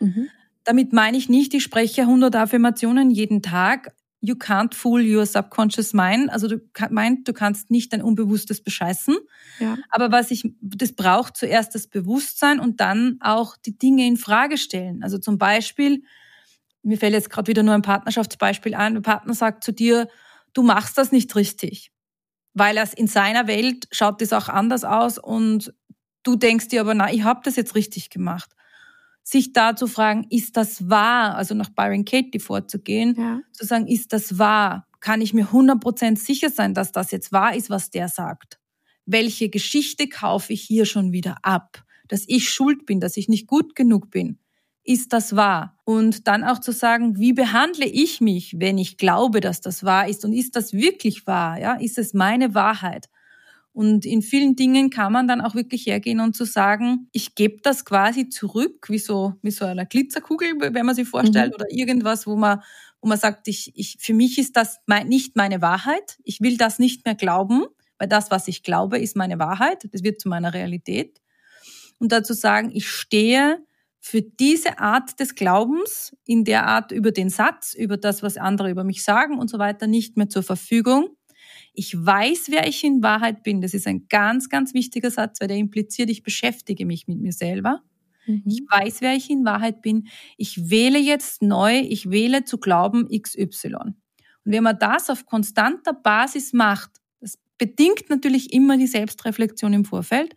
Mhm. 0.00 0.28
Damit 0.64 0.92
meine 0.92 1.16
ich 1.16 1.28
nicht, 1.28 1.54
ich 1.54 1.62
spreche 1.62 2.02
100 2.02 2.34
Affirmationen 2.34 3.10
jeden 3.10 3.40
Tag. 3.40 3.94
You 4.20 4.34
can't 4.34 4.74
fool 4.74 5.00
your 5.00 5.24
subconscious 5.24 5.92
mind. 5.92 6.30
Also 6.30 6.48
du 6.48 6.60
meinst, 6.90 7.28
du 7.28 7.32
kannst 7.32 7.70
nicht 7.70 7.92
dein 7.92 8.02
Unbewusstes 8.02 8.64
bescheißen. 8.64 9.16
Ja. 9.60 9.76
Aber 9.90 10.10
was 10.10 10.32
ich, 10.32 10.50
das 10.60 10.92
braucht 10.92 11.36
zuerst 11.36 11.74
das 11.76 11.86
Bewusstsein 11.86 12.58
und 12.58 12.80
dann 12.80 13.18
auch 13.20 13.56
die 13.56 13.78
Dinge 13.78 14.06
in 14.06 14.16
Frage 14.16 14.58
stellen. 14.58 15.04
Also 15.04 15.18
zum 15.18 15.38
Beispiel, 15.38 16.02
mir 16.82 16.98
fällt 16.98 17.12
jetzt 17.12 17.30
gerade 17.30 17.46
wieder 17.46 17.62
nur 17.62 17.74
ein 17.74 17.82
Partnerschaftsbeispiel 17.82 18.74
ein. 18.74 18.94
Der 18.94 19.02
Partner 19.02 19.34
sagt 19.34 19.62
zu 19.62 19.72
dir, 19.72 20.08
du 20.52 20.62
machst 20.62 20.98
das 20.98 21.12
nicht 21.12 21.36
richtig. 21.36 21.92
Weil 22.54 22.76
er 22.76 22.88
in 22.96 23.06
seiner 23.06 23.46
Welt 23.46 23.86
schaut 23.92 24.20
das 24.20 24.32
auch 24.32 24.48
anders 24.48 24.82
aus 24.82 25.18
und 25.18 25.72
du 26.24 26.34
denkst 26.34 26.68
dir 26.68 26.80
aber, 26.80 26.94
na, 26.94 27.12
ich 27.12 27.22
habe 27.22 27.42
das 27.44 27.54
jetzt 27.54 27.76
richtig 27.76 28.10
gemacht 28.10 28.55
sich 29.26 29.52
da 29.52 29.74
zu 29.74 29.88
fragen, 29.88 30.24
ist 30.30 30.56
das 30.56 30.88
wahr? 30.88 31.34
Also 31.34 31.54
nach 31.54 31.70
Byron 31.70 32.04
Katie 32.04 32.38
vorzugehen, 32.38 33.16
ja. 33.18 33.40
zu 33.52 33.66
sagen, 33.66 33.88
ist 33.88 34.12
das 34.12 34.38
wahr? 34.38 34.86
Kann 35.00 35.20
ich 35.20 35.34
mir 35.34 35.46
100% 35.46 36.16
sicher 36.16 36.48
sein, 36.48 36.74
dass 36.74 36.92
das 36.92 37.10
jetzt 37.10 37.32
wahr 37.32 37.56
ist, 37.56 37.68
was 37.68 37.90
der 37.90 38.08
sagt? 38.08 38.60
Welche 39.04 39.48
Geschichte 39.48 40.08
kaufe 40.08 40.52
ich 40.52 40.62
hier 40.62 40.86
schon 40.86 41.10
wieder 41.10 41.38
ab? 41.42 41.82
Dass 42.06 42.22
ich 42.28 42.48
schuld 42.48 42.86
bin, 42.86 43.00
dass 43.00 43.16
ich 43.16 43.28
nicht 43.28 43.48
gut 43.48 43.74
genug 43.74 44.12
bin. 44.12 44.38
Ist 44.84 45.12
das 45.12 45.34
wahr? 45.34 45.76
Und 45.84 46.28
dann 46.28 46.44
auch 46.44 46.60
zu 46.60 46.70
sagen, 46.70 47.18
wie 47.18 47.32
behandle 47.32 47.86
ich 47.86 48.20
mich, 48.20 48.54
wenn 48.60 48.78
ich 48.78 48.96
glaube, 48.96 49.40
dass 49.40 49.60
das 49.60 49.82
wahr 49.82 50.08
ist? 50.08 50.24
Und 50.24 50.32
ist 50.34 50.54
das 50.54 50.72
wirklich 50.72 51.26
wahr? 51.26 51.58
Ja, 51.58 51.74
ist 51.74 51.98
es 51.98 52.14
meine 52.14 52.54
Wahrheit? 52.54 53.08
Und 53.76 54.06
in 54.06 54.22
vielen 54.22 54.56
Dingen 54.56 54.88
kann 54.88 55.12
man 55.12 55.28
dann 55.28 55.42
auch 55.42 55.54
wirklich 55.54 55.84
hergehen 55.84 56.20
und 56.20 56.34
zu 56.34 56.46
sagen, 56.46 57.10
ich 57.12 57.34
gebe 57.34 57.60
das 57.60 57.84
quasi 57.84 58.30
zurück, 58.30 58.88
wie 58.88 58.98
so, 58.98 59.34
wie 59.42 59.50
so 59.50 59.66
eine 59.66 59.84
Glitzerkugel, 59.84 60.54
wenn 60.58 60.86
man 60.86 60.94
sich 60.94 61.06
vorstellt, 61.06 61.50
mhm. 61.50 61.56
oder 61.56 61.66
irgendwas, 61.68 62.26
wo 62.26 62.36
man, 62.36 62.62
wo 63.02 63.08
man 63.10 63.18
sagt, 63.18 63.48
ich, 63.48 63.72
ich, 63.74 63.98
für 64.00 64.14
mich 64.14 64.38
ist 64.38 64.56
das 64.56 64.78
nicht 65.04 65.36
meine 65.36 65.60
Wahrheit. 65.60 66.16
Ich 66.24 66.40
will 66.40 66.56
das 66.56 66.78
nicht 66.78 67.04
mehr 67.04 67.16
glauben, 67.16 67.66
weil 67.98 68.08
das, 68.08 68.30
was 68.30 68.48
ich 68.48 68.62
glaube, 68.62 68.98
ist 68.98 69.14
meine 69.14 69.38
Wahrheit. 69.38 69.86
Das 69.92 70.02
wird 70.02 70.22
zu 70.22 70.30
meiner 70.30 70.54
Realität. 70.54 71.20
Und 71.98 72.12
dazu 72.12 72.32
sagen, 72.32 72.70
ich 72.72 72.88
stehe 72.88 73.62
für 74.00 74.22
diese 74.22 74.78
Art 74.78 75.20
des 75.20 75.34
Glaubens 75.34 76.16
in 76.24 76.44
der 76.44 76.66
Art 76.66 76.92
über 76.92 77.10
den 77.10 77.28
Satz, 77.28 77.74
über 77.74 77.98
das, 77.98 78.22
was 78.22 78.38
andere 78.38 78.70
über 78.70 78.84
mich 78.84 79.04
sagen 79.04 79.38
und 79.38 79.50
so 79.50 79.58
weiter, 79.58 79.86
nicht 79.86 80.16
mehr 80.16 80.30
zur 80.30 80.44
Verfügung 80.44 81.15
ich 81.76 81.94
weiß, 81.94 82.46
wer 82.50 82.66
ich 82.66 82.82
in 82.84 83.02
Wahrheit 83.02 83.42
bin. 83.42 83.60
Das 83.60 83.74
ist 83.74 83.86
ein 83.86 84.08
ganz, 84.08 84.48
ganz 84.48 84.72
wichtiger 84.72 85.10
Satz, 85.10 85.40
weil 85.40 85.48
der 85.48 85.58
impliziert, 85.58 86.10
ich 86.10 86.22
beschäftige 86.22 86.86
mich 86.86 87.06
mit 87.06 87.20
mir 87.20 87.32
selber. 87.32 87.82
Mhm. 88.26 88.42
Ich 88.46 88.62
weiß, 88.68 89.02
wer 89.02 89.14
ich 89.14 89.30
in 89.30 89.44
Wahrheit 89.44 89.82
bin. 89.82 90.08
Ich 90.38 90.70
wähle 90.70 90.98
jetzt 90.98 91.42
neu, 91.42 91.78
ich 91.78 92.10
wähle 92.10 92.44
zu 92.44 92.58
glauben 92.58 93.08
XY. 93.08 93.74
Und 93.74 93.94
wenn 94.44 94.62
man 94.62 94.78
das 94.78 95.10
auf 95.10 95.26
konstanter 95.26 95.92
Basis 95.92 96.52
macht, 96.52 96.90
das 97.20 97.38
bedingt 97.58 98.08
natürlich 98.08 98.52
immer 98.52 98.78
die 98.78 98.86
Selbstreflexion 98.86 99.72
im 99.74 99.84
Vorfeld 99.84 100.34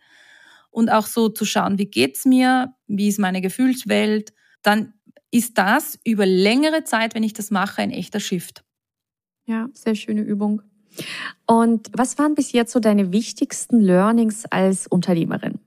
und 0.70 0.90
auch 0.90 1.06
so 1.06 1.30
zu 1.30 1.44
schauen, 1.44 1.78
wie 1.78 1.86
geht's 1.86 2.26
mir, 2.26 2.74
wie 2.86 3.08
ist 3.08 3.18
meine 3.18 3.40
Gefühlswelt, 3.40 4.34
dann 4.62 4.92
ist 5.30 5.56
das 5.56 5.98
über 6.04 6.26
längere 6.26 6.84
Zeit, 6.84 7.14
wenn 7.14 7.22
ich 7.22 7.32
das 7.32 7.50
mache, 7.50 7.80
ein 7.80 7.92
echter 7.92 8.20
Shift. 8.20 8.62
Ja, 9.46 9.68
sehr 9.72 9.94
schöne 9.94 10.20
Übung. 10.20 10.62
Und 11.46 11.88
was 11.92 12.18
waren 12.18 12.34
bis 12.34 12.52
jetzt 12.52 12.72
so 12.72 12.80
deine 12.80 13.12
wichtigsten 13.12 13.80
Learnings 13.80 14.44
als 14.46 14.86
Unternehmerin? 14.86 15.58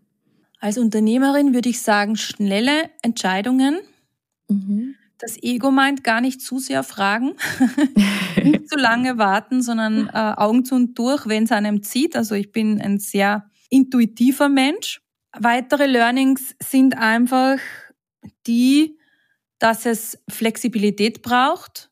Als 0.60 0.78
Unternehmerin 0.78 1.54
würde 1.54 1.70
ich 1.70 1.82
sagen, 1.82 2.16
schnelle 2.16 2.90
Entscheidungen. 3.02 3.80
Mhm. 4.48 4.96
Das 5.18 5.42
Ego 5.42 5.72
meint 5.72 6.04
gar 6.04 6.22
nicht 6.22 6.42
zu 6.42 6.60
sehr 6.60 6.84
fragen, 6.84 7.34
nicht 8.44 8.70
zu 8.70 8.78
lange 8.78 9.18
warten, 9.18 9.62
sondern 9.62 10.08
äh, 10.08 10.12
Augen 10.12 10.66
zu 10.66 10.76
und 10.76 10.98
durch, 10.98 11.28
wenn 11.28 11.44
es 11.44 11.52
einem 11.52 11.84
zieht. 11.84 12.16
Also 12.16 12.36
ich 12.36 12.52
bin 12.52 12.82
ein 12.82 13.00
sehr 13.00 13.50
intuitiver 13.70 14.50
Mensch. 14.50 15.02
Weitere 15.38 15.86
Learnings 15.86 16.56
sind 16.62 16.98
einfach 16.98 17.58
die, 18.46 18.98
dass 19.60 19.86
es 19.86 20.18
Flexibilität 20.30 21.22
braucht, 21.22 21.90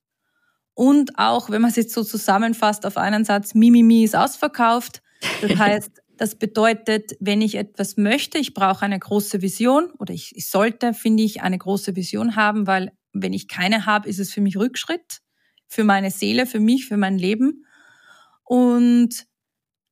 und 0.81 1.19
auch, 1.19 1.51
wenn 1.51 1.61
man 1.61 1.69
es 1.69 1.75
jetzt 1.75 1.93
so 1.93 2.03
zusammenfasst 2.03 2.87
auf 2.87 2.97
einen 2.97 3.23
Satz, 3.23 3.53
Mimimi 3.53 4.03
ist 4.03 4.15
ausverkauft. 4.15 5.03
Das 5.39 5.51
heißt, 5.59 6.01
das 6.17 6.33
bedeutet, 6.33 7.15
wenn 7.19 7.43
ich 7.43 7.53
etwas 7.53 7.97
möchte, 7.97 8.39
ich 8.39 8.55
brauche 8.55 8.81
eine 8.83 8.97
große 8.97 9.43
Vision 9.43 9.91
oder 9.99 10.11
ich, 10.11 10.35
ich 10.35 10.49
sollte, 10.49 10.95
finde 10.95 11.21
ich, 11.21 11.43
eine 11.43 11.59
große 11.59 11.95
Vision 11.95 12.35
haben, 12.35 12.65
weil 12.65 12.91
wenn 13.13 13.31
ich 13.31 13.47
keine 13.47 13.85
habe, 13.85 14.09
ist 14.09 14.17
es 14.17 14.33
für 14.33 14.41
mich 14.41 14.57
Rückschritt, 14.57 15.21
für 15.67 15.83
meine 15.83 16.09
Seele, 16.09 16.47
für 16.47 16.59
mich, 16.59 16.87
für 16.87 16.97
mein 16.97 17.19
Leben. 17.19 17.63
Und 18.43 19.27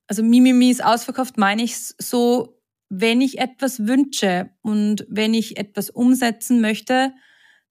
also 0.08 0.24
Mimimi 0.24 0.70
ist 0.70 0.82
ausverkauft, 0.82 1.38
meine 1.38 1.62
ich 1.62 1.76
so, 1.76 2.60
wenn 2.88 3.20
ich 3.20 3.38
etwas 3.38 3.86
wünsche 3.86 4.50
und 4.60 5.06
wenn 5.08 5.34
ich 5.34 5.56
etwas 5.56 5.88
umsetzen 5.88 6.60
möchte, 6.60 7.12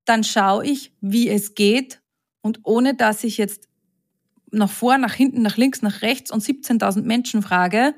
dann 0.06 0.24
schaue 0.24 0.66
ich, 0.66 0.94
wie 1.02 1.28
es 1.28 1.54
geht 1.54 2.00
und 2.41 2.62
ohne 2.63 2.95
dass 2.95 3.23
ich 3.23 3.38
jetzt 3.38 3.67
nach 4.52 4.69
vor, 4.69 4.97
nach 4.97 5.13
hinten, 5.13 5.41
nach 5.41 5.58
links, 5.58 5.82
nach 5.82 6.02
rechts 6.02 6.32
und 6.32 6.43
17.000 6.43 7.04
Menschen 7.04 7.41
frage, 7.41 7.93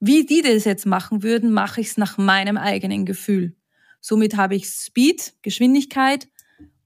wie 0.00 0.24
die 0.24 0.42
das 0.42 0.64
jetzt 0.64 0.86
machen 0.86 1.22
würden, 1.22 1.52
mache 1.52 1.80
ich 1.80 1.88
es 1.88 1.96
nach 1.96 2.18
meinem 2.18 2.56
eigenen 2.56 3.04
Gefühl. 3.04 3.54
Somit 4.00 4.36
habe 4.36 4.56
ich 4.56 4.66
Speed, 4.68 5.34
Geschwindigkeit, 5.42 6.28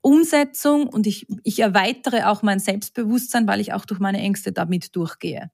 Umsetzung 0.02 0.86
und 0.86 1.06
ich, 1.06 1.26
ich 1.42 1.60
erweitere 1.60 2.26
auch 2.26 2.42
mein 2.42 2.60
Selbstbewusstsein, 2.60 3.46
weil 3.46 3.60
ich 3.60 3.72
auch 3.72 3.86
durch 3.86 4.00
meine 4.00 4.18
Ängste 4.18 4.52
damit 4.52 4.94
durchgehe. 4.94 5.50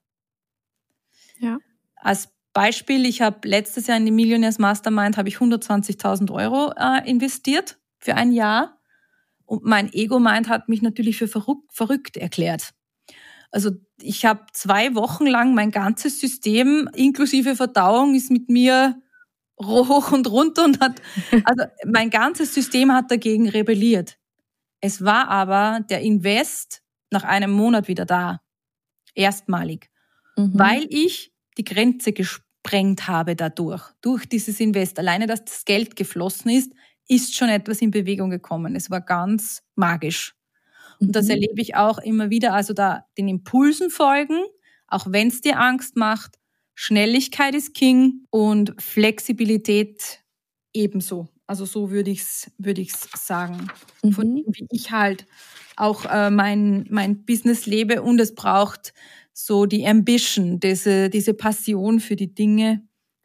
Ja. 1.38 1.59
Als 1.94 2.31
Beispiel, 2.52 3.07
ich 3.07 3.22
habe 3.22 3.48
letztes 3.48 3.87
Jahr 3.87 3.96
in 3.96 4.05
die 4.05 4.11
Millionaires 4.12 4.59
Mastermind 4.59 5.16
habe 5.16 5.28
ich 5.28 5.37
120.000 5.37 6.31
Euro 6.33 6.72
äh, 6.76 7.09
investiert 7.09 7.78
für 7.98 8.14
ein 8.14 8.33
Jahr 8.33 8.82
und 9.53 9.65
mein 9.65 9.93
Ego-Mind 9.93 10.49
hat 10.49 10.71
mich 10.71 10.81
natürlich 10.81 11.19
für 11.19 11.29
verrückt, 11.29 11.75
verrückt 11.75 12.17
erklärt. 12.17 12.71
Also 13.51 13.73
ich 14.01 14.25
habe 14.25 14.47
zwei 14.55 14.95
Wochen 14.95 15.27
lang 15.27 15.53
mein 15.53 15.71
ganzes 15.71 16.21
System 16.21 16.88
inklusive 16.95 17.55
Verdauung 17.55 18.15
ist 18.15 18.31
mit 18.31 18.49
mir 18.49 18.99
hoch 19.62 20.11
und 20.11 20.27
runter 20.31 20.65
und 20.65 20.81
hat, 20.81 21.03
also 21.45 21.65
mein 21.85 22.09
ganzes 22.09 22.55
System 22.55 22.93
hat 22.93 23.11
dagegen 23.11 23.47
rebelliert. 23.47 24.17
Es 24.81 25.05
war 25.05 25.29
aber 25.29 25.81
der 25.91 26.01
Invest 26.01 26.83
nach 27.11 27.25
einem 27.25 27.51
Monat 27.51 27.88
wieder 27.88 28.07
da. 28.07 28.41
Erstmalig. 29.15 29.91
Mhm. 30.38 30.53
Weil 30.55 30.87
ich 30.88 31.31
die 31.59 31.65
Grenze 31.65 32.15
gesprengt 32.15 33.07
habe 33.07 33.37
dadurch. 33.37 33.83
Durch 34.01 34.25
dieses 34.25 34.61
Invest. 34.61 34.99
Alleine, 34.99 35.27
dass 35.27 35.45
das 35.45 35.67
Geld 35.67 35.95
geflossen 35.95 36.51
ist, 36.53 36.73
ist 37.14 37.35
schon 37.35 37.48
etwas 37.48 37.83
in 37.83 37.90
Bewegung 37.90 38.31
gekommen. 38.31 38.75
Es 38.75 38.90
war 38.90 39.01
ganz 39.01 39.62
magisch. 39.75 40.35
Und 40.98 41.14
das 41.16 41.27
mhm. 41.27 41.33
erlebe 41.33 41.61
ich 41.61 41.75
auch 41.75 41.98
immer 41.98 42.31
wieder. 42.31 42.55
Also 42.55 42.72
da 42.72 43.07
den 43.18 43.29
Impulsen 43.29 43.90
folgen, 43.90 44.38
auch 44.87 45.07
wenn 45.09 45.29
es 45.29 45.40
dir 45.40 45.59
Angst 45.59 45.96
macht. 45.96 46.38
Schnelligkeit 46.75 47.55
ist 47.55 47.75
King 47.75 48.25
und 48.31 48.75
Flexibilität 48.81 50.22
ebenso. 50.72 51.29
Also 51.46 51.66
so 51.66 51.90
würde 51.90 52.11
ich 52.11 52.20
es 52.20 52.51
würde 52.57 52.81
ich's 52.81 53.09
sagen. 53.14 53.68
Mhm. 54.03 54.12
Von 54.12 54.42
wie 54.46 54.66
ich 54.70 54.90
halt 54.90 55.27
auch 55.77 56.05
äh, 56.07 56.31
mein, 56.31 56.87
mein 56.88 57.25
Business 57.25 57.66
lebe 57.66 58.03
und 58.03 58.20
es 58.20 58.35
braucht 58.35 58.94
so 59.33 59.66
die 59.66 59.87
Ambition, 59.87 60.61
diese, 60.61 61.11
diese 61.11 61.35
Passion 61.35 62.01
für 62.01 62.16
die 62.16 62.35
Dinge 62.35 62.83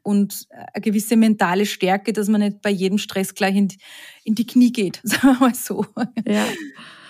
und 0.08 0.48
eine 0.50 0.82
gewisse 0.82 1.17
mentale 1.17 1.65
Stärke, 1.65 2.13
dass 2.13 2.30
man 2.30 2.39
nicht 2.39 2.62
bei 2.62 2.70
jedem 2.70 2.98
Stress 2.98 3.36
gleich 3.36 3.58
in, 3.58 3.67
in 4.24 4.36
die 4.36 4.48
Knie 4.48 4.72
geht, 4.72 5.02
sagen 5.04 5.34
wir 5.34 5.48
mal 5.48 5.54
so. 5.54 5.86
Ja. 6.26 6.46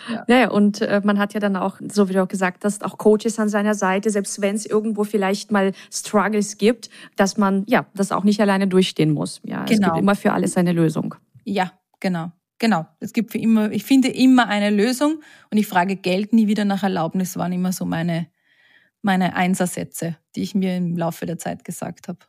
Ja. 0.10 0.24
Naja, 0.28 0.50
und 0.50 0.82
äh, 0.82 1.02
man 1.04 1.20
hat 1.20 1.34
ja 1.34 1.42
dann 1.42 1.58
auch, 1.58 1.80
so 1.92 2.08
wie 2.08 2.14
du 2.14 2.24
auch 2.24 2.30
gesagt 2.30 2.64
hast, 2.64 2.84
auch 2.86 2.98
Coaches 2.98 3.40
an 3.40 3.50
seiner 3.50 3.76
Seite, 3.76 4.10
selbst 4.10 4.42
wenn 4.42 4.56
es 4.56 4.66
irgendwo 4.66 5.04
vielleicht 5.04 5.52
mal 5.52 5.74
Struggles 5.92 6.58
gibt, 6.58 6.90
dass 7.18 7.38
man 7.38 7.66
ja 7.68 7.86
das 7.94 8.14
auch 8.14 8.24
nicht 8.24 8.40
alleine 8.40 8.68
durchstehen 8.70 9.12
muss. 9.12 9.42
Ja, 9.44 9.58
genau. 9.58 9.64
es 9.66 9.70
gibt 9.70 9.84
genau. 9.84 9.98
immer 9.98 10.16
für 10.16 10.32
alles 10.32 10.56
eine 10.56 10.72
Lösung. 10.72 11.16
Ja, 11.44 11.74
genau. 12.00 12.32
Genau. 12.58 12.88
Es 13.02 13.12
gibt 13.12 13.34
für 13.34 13.38
immer, 13.38 13.70
ich 13.70 13.84
finde 13.84 14.08
immer 14.08 14.48
eine 14.48 14.70
Lösung 14.70 15.22
und 15.52 15.58
ich 15.58 15.68
frage 15.68 15.98
Geld 15.98 16.32
nie 16.32 16.48
wieder 16.48 16.64
nach 16.64 16.84
Erlaubnis, 16.84 17.36
waren 17.36 17.52
immer 17.52 17.74
so 17.74 17.86
meine, 17.86 18.28
meine 19.02 19.36
Einsersätze, 19.36 20.16
die 20.36 20.42
ich 20.42 20.56
mir 20.56 20.78
im 20.78 20.98
Laufe 20.98 21.26
der 21.26 21.38
Zeit 21.38 21.66
gesagt 21.66 22.08
habe. 22.08 22.20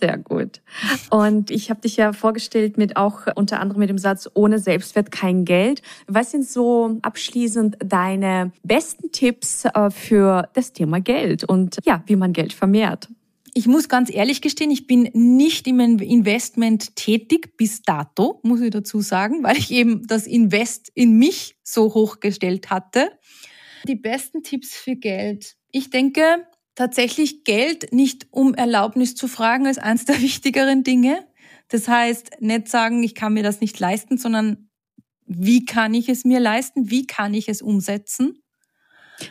Sehr 0.00 0.16
gut. 0.16 0.62
Und 1.10 1.50
ich 1.50 1.68
habe 1.68 1.82
dich 1.82 1.96
ja 1.96 2.12
vorgestellt 2.12 2.78
mit 2.78 2.96
auch 2.96 3.26
unter 3.34 3.60
anderem 3.60 3.80
mit 3.80 3.90
dem 3.90 3.98
Satz, 3.98 4.28
ohne 4.32 4.58
Selbstwert 4.58 5.10
kein 5.10 5.44
Geld. 5.44 5.82
Was 6.06 6.30
sind 6.30 6.48
so 6.48 6.98
abschließend 7.02 7.76
deine 7.84 8.52
besten 8.62 9.12
Tipps 9.12 9.66
äh, 9.66 9.90
für 9.90 10.48
das 10.54 10.72
Thema 10.72 11.00
Geld 11.00 11.44
und 11.44 11.78
ja, 11.84 12.02
wie 12.06 12.16
man 12.16 12.32
Geld 12.32 12.52
vermehrt? 12.52 13.08
Ich 13.52 13.66
muss 13.66 13.88
ganz 13.88 14.10
ehrlich 14.10 14.40
gestehen, 14.40 14.70
ich 14.70 14.86
bin 14.86 15.10
nicht 15.12 15.66
im 15.66 15.80
Investment 15.80 16.94
tätig 16.94 17.56
bis 17.56 17.82
dato, 17.82 18.38
muss 18.42 18.60
ich 18.60 18.70
dazu 18.70 19.00
sagen, 19.00 19.42
weil 19.42 19.58
ich 19.58 19.70
eben 19.70 20.06
das 20.06 20.26
Invest 20.26 20.90
in 20.94 21.18
mich 21.18 21.56
so 21.62 21.92
hochgestellt 21.92 22.70
hatte. 22.70 23.10
Die 23.88 23.96
besten 23.96 24.42
Tipps 24.42 24.74
für 24.74 24.94
Geld. 24.94 25.56
Ich 25.72 25.90
denke, 25.90 26.46
tatsächlich 26.80 27.44
Geld 27.44 27.92
nicht 27.92 28.28
um 28.30 28.54
Erlaubnis 28.54 29.14
zu 29.14 29.28
fragen 29.28 29.66
als 29.66 29.76
eines 29.76 30.06
der 30.06 30.18
wichtigeren 30.22 30.82
Dinge. 30.82 31.26
Das 31.68 31.86
heißt, 31.86 32.40
nicht 32.40 32.68
sagen, 32.68 33.02
ich 33.02 33.14
kann 33.14 33.34
mir 33.34 33.42
das 33.42 33.60
nicht 33.60 33.78
leisten, 33.78 34.16
sondern 34.16 34.70
wie 35.26 35.66
kann 35.66 35.92
ich 35.92 36.08
es 36.08 36.24
mir 36.24 36.40
leisten? 36.40 36.90
Wie 36.90 37.06
kann 37.06 37.34
ich 37.34 37.50
es 37.50 37.60
umsetzen? 37.60 38.42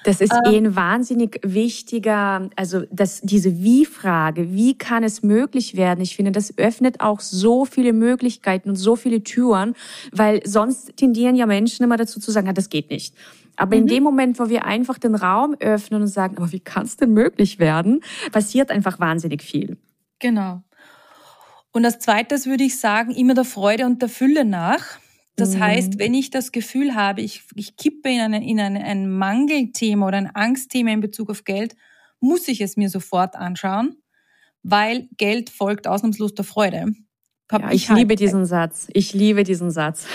Das 0.04 0.22
ist 0.22 0.32
ähm, 0.32 0.54
eh 0.54 0.58
ein 0.58 0.76
wahnsinnig 0.76 1.40
wichtiger, 1.44 2.52
also 2.56 2.84
das, 2.92 3.22
diese 3.22 3.64
Wie-Frage, 3.64 4.54
wie 4.54 4.78
kann 4.78 5.04
es 5.04 5.24
möglich 5.24 5.76
werden? 5.76 6.02
Ich 6.02 6.16
finde, 6.16 6.32
das 6.32 6.56
öffnet 6.58 7.02
auch 7.02 7.20
so 7.20 7.66
viele 7.66 7.94
Möglichkeiten 7.94 8.70
und 8.70 8.76
so 8.76 8.96
viele 8.96 9.24
Türen, 9.24 9.74
weil 10.12 10.46
sonst 10.46 10.96
tendieren 10.98 11.36
ja 11.36 11.48
Menschen 11.48 11.84
immer 11.84 11.98
dazu 11.98 12.20
zu 12.20 12.30
sagen, 12.30 12.46
ja, 12.46 12.54
das 12.54 12.70
geht 12.70 12.92
nicht. 12.92 13.16
Aber 13.60 13.76
mhm. 13.76 13.82
in 13.82 13.88
dem 13.88 14.04
Moment, 14.04 14.40
wo 14.40 14.50
wir 14.50 14.66
einfach 14.66 14.98
den 14.98 15.16
Raum 15.16 15.56
öffnen 15.60 16.02
und 16.02 16.08
sagen, 16.08 16.38
aber 16.38 16.52
wie 16.54 16.62
kann 16.62 16.86
es 16.86 16.96
denn 16.96 17.12
möglich 17.12 17.60
werden, 17.60 18.00
passiert 18.32 18.72
einfach 18.72 19.00
wahnsinnig 19.00 19.44
viel. 19.44 19.78
Genau. 20.20 20.64
Und 21.72 21.86
als 21.86 22.00
zweites 22.00 22.46
würde 22.46 22.64
ich 22.64 22.80
sagen, 22.80 23.12
immer 23.12 23.34
der 23.34 23.44
Freude 23.44 23.86
und 23.86 24.02
der 24.02 24.10
Fülle 24.10 24.46
nach. 24.46 25.00
Das 25.36 25.56
mhm. 25.56 25.60
heißt, 25.60 26.00
wenn 26.00 26.14
ich 26.14 26.30
das 26.30 26.54
Gefühl 26.54 26.96
habe, 26.96 27.22
ich, 27.22 27.44
ich 27.56 27.76
kippe 27.76 28.10
in, 28.10 28.22
eine, 28.22 28.48
in 28.48 28.60
eine, 28.62 28.84
ein 28.84 29.10
Mangelthema 29.10 30.08
oder 30.08 30.18
ein 30.18 30.34
Angstthema 30.34 30.92
in 30.92 31.02
Bezug 31.02 31.30
auf 31.30 31.44
Geld, 31.44 31.76
muss 32.22 32.48
ich 32.48 32.62
es 32.62 32.78
mir 32.78 32.90
sofort 32.90 33.36
anschauen, 33.36 33.98
weil 34.64 35.10
Geld 35.18 35.50
folgt 35.50 35.86
ausnahmslos 35.86 36.34
der 36.34 36.46
Freude. 36.46 36.94
Ja, 37.52 37.72
ich, 37.72 37.90
liebe 37.90 38.16
diesen 38.16 38.46
Satz. 38.46 38.88
Ich 38.94 39.14
liebe 39.14 39.44
diesen 39.44 39.72
Satz. 39.72 40.06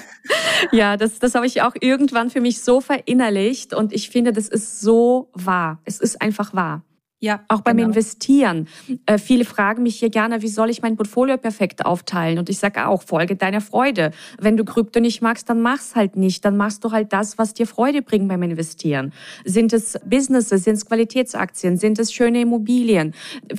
ja, 0.72 0.96
das, 0.96 1.18
das 1.18 1.34
habe 1.34 1.46
ich 1.46 1.62
auch 1.62 1.74
irgendwann 1.80 2.28
für 2.28 2.40
mich 2.40 2.60
so 2.60 2.80
verinnerlicht 2.80 3.72
und 3.72 3.92
ich 3.92 4.10
finde, 4.10 4.32
das 4.32 4.48
ist 4.48 4.80
so 4.80 5.30
wahr. 5.32 5.80
Es 5.84 5.98
ist 5.98 6.20
einfach 6.20 6.52
wahr. 6.52 6.82
Ja, 7.20 7.40
auch 7.48 7.62
beim 7.62 7.78
genau. 7.78 7.88
Investieren. 7.88 8.68
Äh, 9.06 9.18
viele 9.18 9.44
fragen 9.44 9.82
mich 9.82 9.98
hier 9.98 10.10
gerne, 10.10 10.40
wie 10.40 10.48
soll 10.48 10.70
ich 10.70 10.82
mein 10.82 10.96
Portfolio 10.96 11.36
perfekt 11.36 11.84
aufteilen? 11.84 12.38
Und 12.38 12.48
ich 12.48 12.58
sage 12.58 12.86
auch, 12.86 13.02
folge 13.02 13.34
deiner 13.34 13.60
Freude. 13.60 14.12
Wenn 14.38 14.56
du 14.56 14.64
Krypto 14.64 15.00
nicht 15.00 15.20
magst, 15.20 15.50
dann 15.50 15.60
mach's 15.60 15.96
halt 15.96 16.14
nicht. 16.14 16.44
Dann 16.44 16.56
machst 16.56 16.84
du 16.84 16.92
halt 16.92 17.12
das, 17.12 17.36
was 17.36 17.54
dir 17.54 17.66
Freude 17.66 18.02
bringt 18.02 18.28
beim 18.28 18.42
Investieren. 18.44 19.12
Sind 19.44 19.72
es 19.72 19.98
Businesses, 20.04 20.62
sind 20.62 20.74
es 20.74 20.86
Qualitätsaktien, 20.86 21.76
sind 21.76 21.98
es 21.98 22.12
schöne 22.12 22.40
Immobilien? 22.42 23.14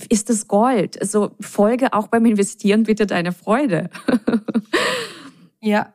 Ist 0.07 0.29
es 0.29 0.47
Gold? 0.47 0.99
Also 1.01 1.31
folge 1.41 1.91
auch 1.91 2.07
beim 2.07 2.25
Investieren 2.25 2.83
bitte 2.83 3.07
deiner 3.07 3.33
Freude. 3.33 3.89
ja. 5.59 5.93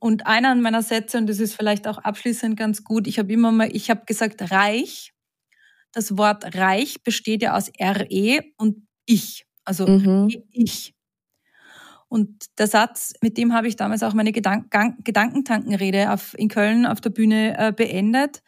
Und 0.00 0.26
einer 0.26 0.54
meiner 0.56 0.82
Sätze, 0.82 1.16
und 1.16 1.28
das 1.28 1.38
ist 1.38 1.54
vielleicht 1.54 1.86
auch 1.86 1.98
abschließend 1.98 2.58
ganz 2.58 2.82
gut, 2.84 3.06
ich 3.06 3.18
habe 3.20 3.32
immer 3.32 3.52
mal, 3.52 3.68
ich 3.72 3.88
habe 3.88 4.02
gesagt, 4.04 4.50
reich 4.50 5.13
das 5.94 6.18
Wort 6.18 6.56
reich 6.56 7.02
besteht 7.02 7.42
ja 7.42 7.56
aus 7.56 7.70
RE 7.80 8.40
und 8.56 8.86
ich, 9.06 9.46
also 9.64 9.86
mhm. 9.86 10.28
ich. 10.50 10.94
Und 12.08 12.58
der 12.58 12.66
Satz, 12.66 13.14
mit 13.22 13.38
dem 13.38 13.54
habe 13.54 13.68
ich 13.68 13.76
damals 13.76 14.02
auch 14.02 14.14
meine 14.14 14.32
Gedank 14.32 14.70
Gedankentankenrede 15.04 16.12
auf, 16.12 16.36
in 16.38 16.48
Köln 16.48 16.86
auf 16.86 17.00
der 17.00 17.10
Bühne 17.10 17.56
äh, 17.58 17.72
beendet. 17.72 18.42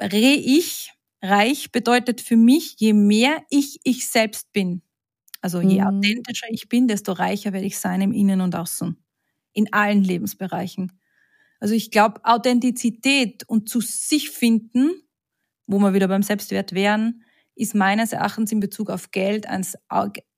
Re-Ich, 0.00 0.92
reich 1.22 1.72
bedeutet 1.72 2.20
für 2.20 2.36
mich, 2.36 2.76
je 2.78 2.92
mehr 2.92 3.42
ich 3.50 3.80
ich 3.84 4.08
selbst 4.08 4.52
bin, 4.52 4.82
also 5.40 5.60
je 5.60 5.80
mhm. 5.80 5.86
authentischer 5.86 6.48
ich 6.50 6.68
bin, 6.68 6.88
desto 6.88 7.12
reicher 7.12 7.52
werde 7.52 7.66
ich 7.66 7.78
sein 7.78 8.00
im 8.00 8.12
Innen 8.12 8.40
und 8.40 8.54
Außen. 8.54 8.96
In 9.52 9.72
allen 9.72 10.02
Lebensbereichen. 10.02 10.92
Also 11.60 11.74
ich 11.74 11.90
glaube, 11.90 12.20
Authentizität 12.24 13.44
und 13.48 13.68
zu 13.68 13.80
sich 13.80 14.30
finden 14.30 15.02
wo 15.68 15.78
wir 15.78 15.94
wieder 15.94 16.08
beim 16.08 16.22
Selbstwert 16.22 16.72
wären, 16.72 17.22
ist 17.54 17.74
meines 17.74 18.12
Erachtens 18.12 18.50
in 18.50 18.60
Bezug 18.60 18.90
auf 18.90 19.10
Geld 19.10 19.46
ein 19.46 19.64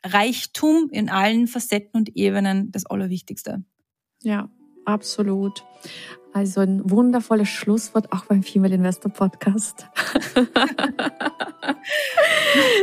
Reichtum 0.05 0.89
in 0.91 1.09
allen 1.09 1.47
Facetten 1.47 1.99
und 1.99 2.17
Ebenen 2.17 2.71
das 2.73 2.85
Allerwichtigste. 2.87 3.65
Ja, 4.23 4.51
absolut. 4.85 5.65
Also 6.33 6.61
ein 6.61 6.89
wundervolles 6.89 7.49
Schlusswort 7.49 8.13
auch 8.13 8.25
beim 8.27 8.45
Female 8.45 8.75
Investor 8.75 9.13
Podcast. 9.13 9.89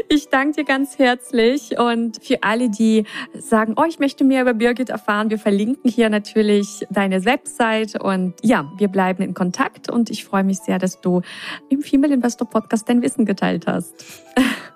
ich 0.09 0.27
danke 0.29 0.57
dir 0.57 0.65
ganz 0.65 0.99
herzlich 0.99 1.79
und 1.79 2.21
für 2.21 2.43
alle, 2.43 2.69
die 2.69 3.05
sagen, 3.33 3.75
oh, 3.77 3.85
ich 3.87 3.99
möchte 3.99 4.25
mehr 4.25 4.41
über 4.41 4.53
Birgit 4.53 4.89
erfahren, 4.89 5.29
wir 5.29 5.39
verlinken 5.39 5.89
hier 5.89 6.09
natürlich 6.09 6.85
deine 6.89 7.23
Website 7.23 8.01
und 8.01 8.33
ja, 8.43 8.69
wir 8.77 8.89
bleiben 8.89 9.23
in 9.23 9.33
Kontakt 9.33 9.89
und 9.89 10.09
ich 10.09 10.25
freue 10.25 10.43
mich 10.43 10.59
sehr, 10.59 10.77
dass 10.77 10.99
du 10.99 11.21
im 11.69 11.81
Female 11.81 12.13
Investor 12.13 12.49
Podcast 12.49 12.89
dein 12.89 13.01
Wissen 13.01 13.25
geteilt 13.25 13.65
hast. 13.65 14.03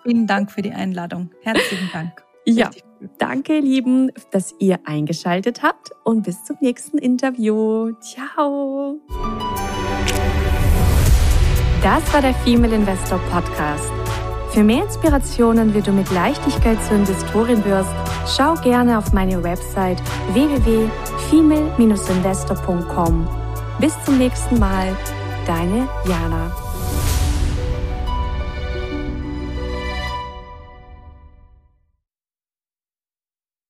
Vielen 0.04 0.28
Dank 0.28 0.50
für 0.50 0.62
die 0.62 0.72
Einladung. 0.72 1.30
Herzlichen 1.42 1.90
Dank. 1.92 2.24
Ja, 2.46 2.72
danke, 3.18 3.56
ihr 3.56 3.62
Lieben, 3.62 4.12
dass 4.32 4.54
ihr 4.60 4.80
eingeschaltet 4.86 5.64
habt 5.64 5.92
und 6.04 6.24
bis 6.24 6.44
zum 6.44 6.58
nächsten 6.62 6.98
Interview. 6.98 7.94
Ciao. 8.02 9.00
Das 11.84 12.14
war 12.14 12.22
der 12.22 12.34
Female 12.36 12.76
Investor 12.76 13.20
Podcast. 13.32 13.92
Für 14.52 14.64
mehr 14.64 14.84
Inspirationen, 14.84 15.74
wie 15.74 15.82
du 15.82 15.92
mit 15.92 16.12
Leichtigkeit 16.12 16.78
zur 16.84 16.98
Investorin 16.98 17.64
wirst, 17.64 17.90
schau 18.28 18.54
gerne 18.56 18.98
auf 18.98 19.14
meine 19.14 19.42
Website 19.42 20.04
www.female-investor.com. 20.34 23.28
Bis 23.80 23.94
zum 24.04 24.18
nächsten 24.18 24.60
Mal, 24.60 24.94
deine 25.48 25.88
Jana. 26.06 26.52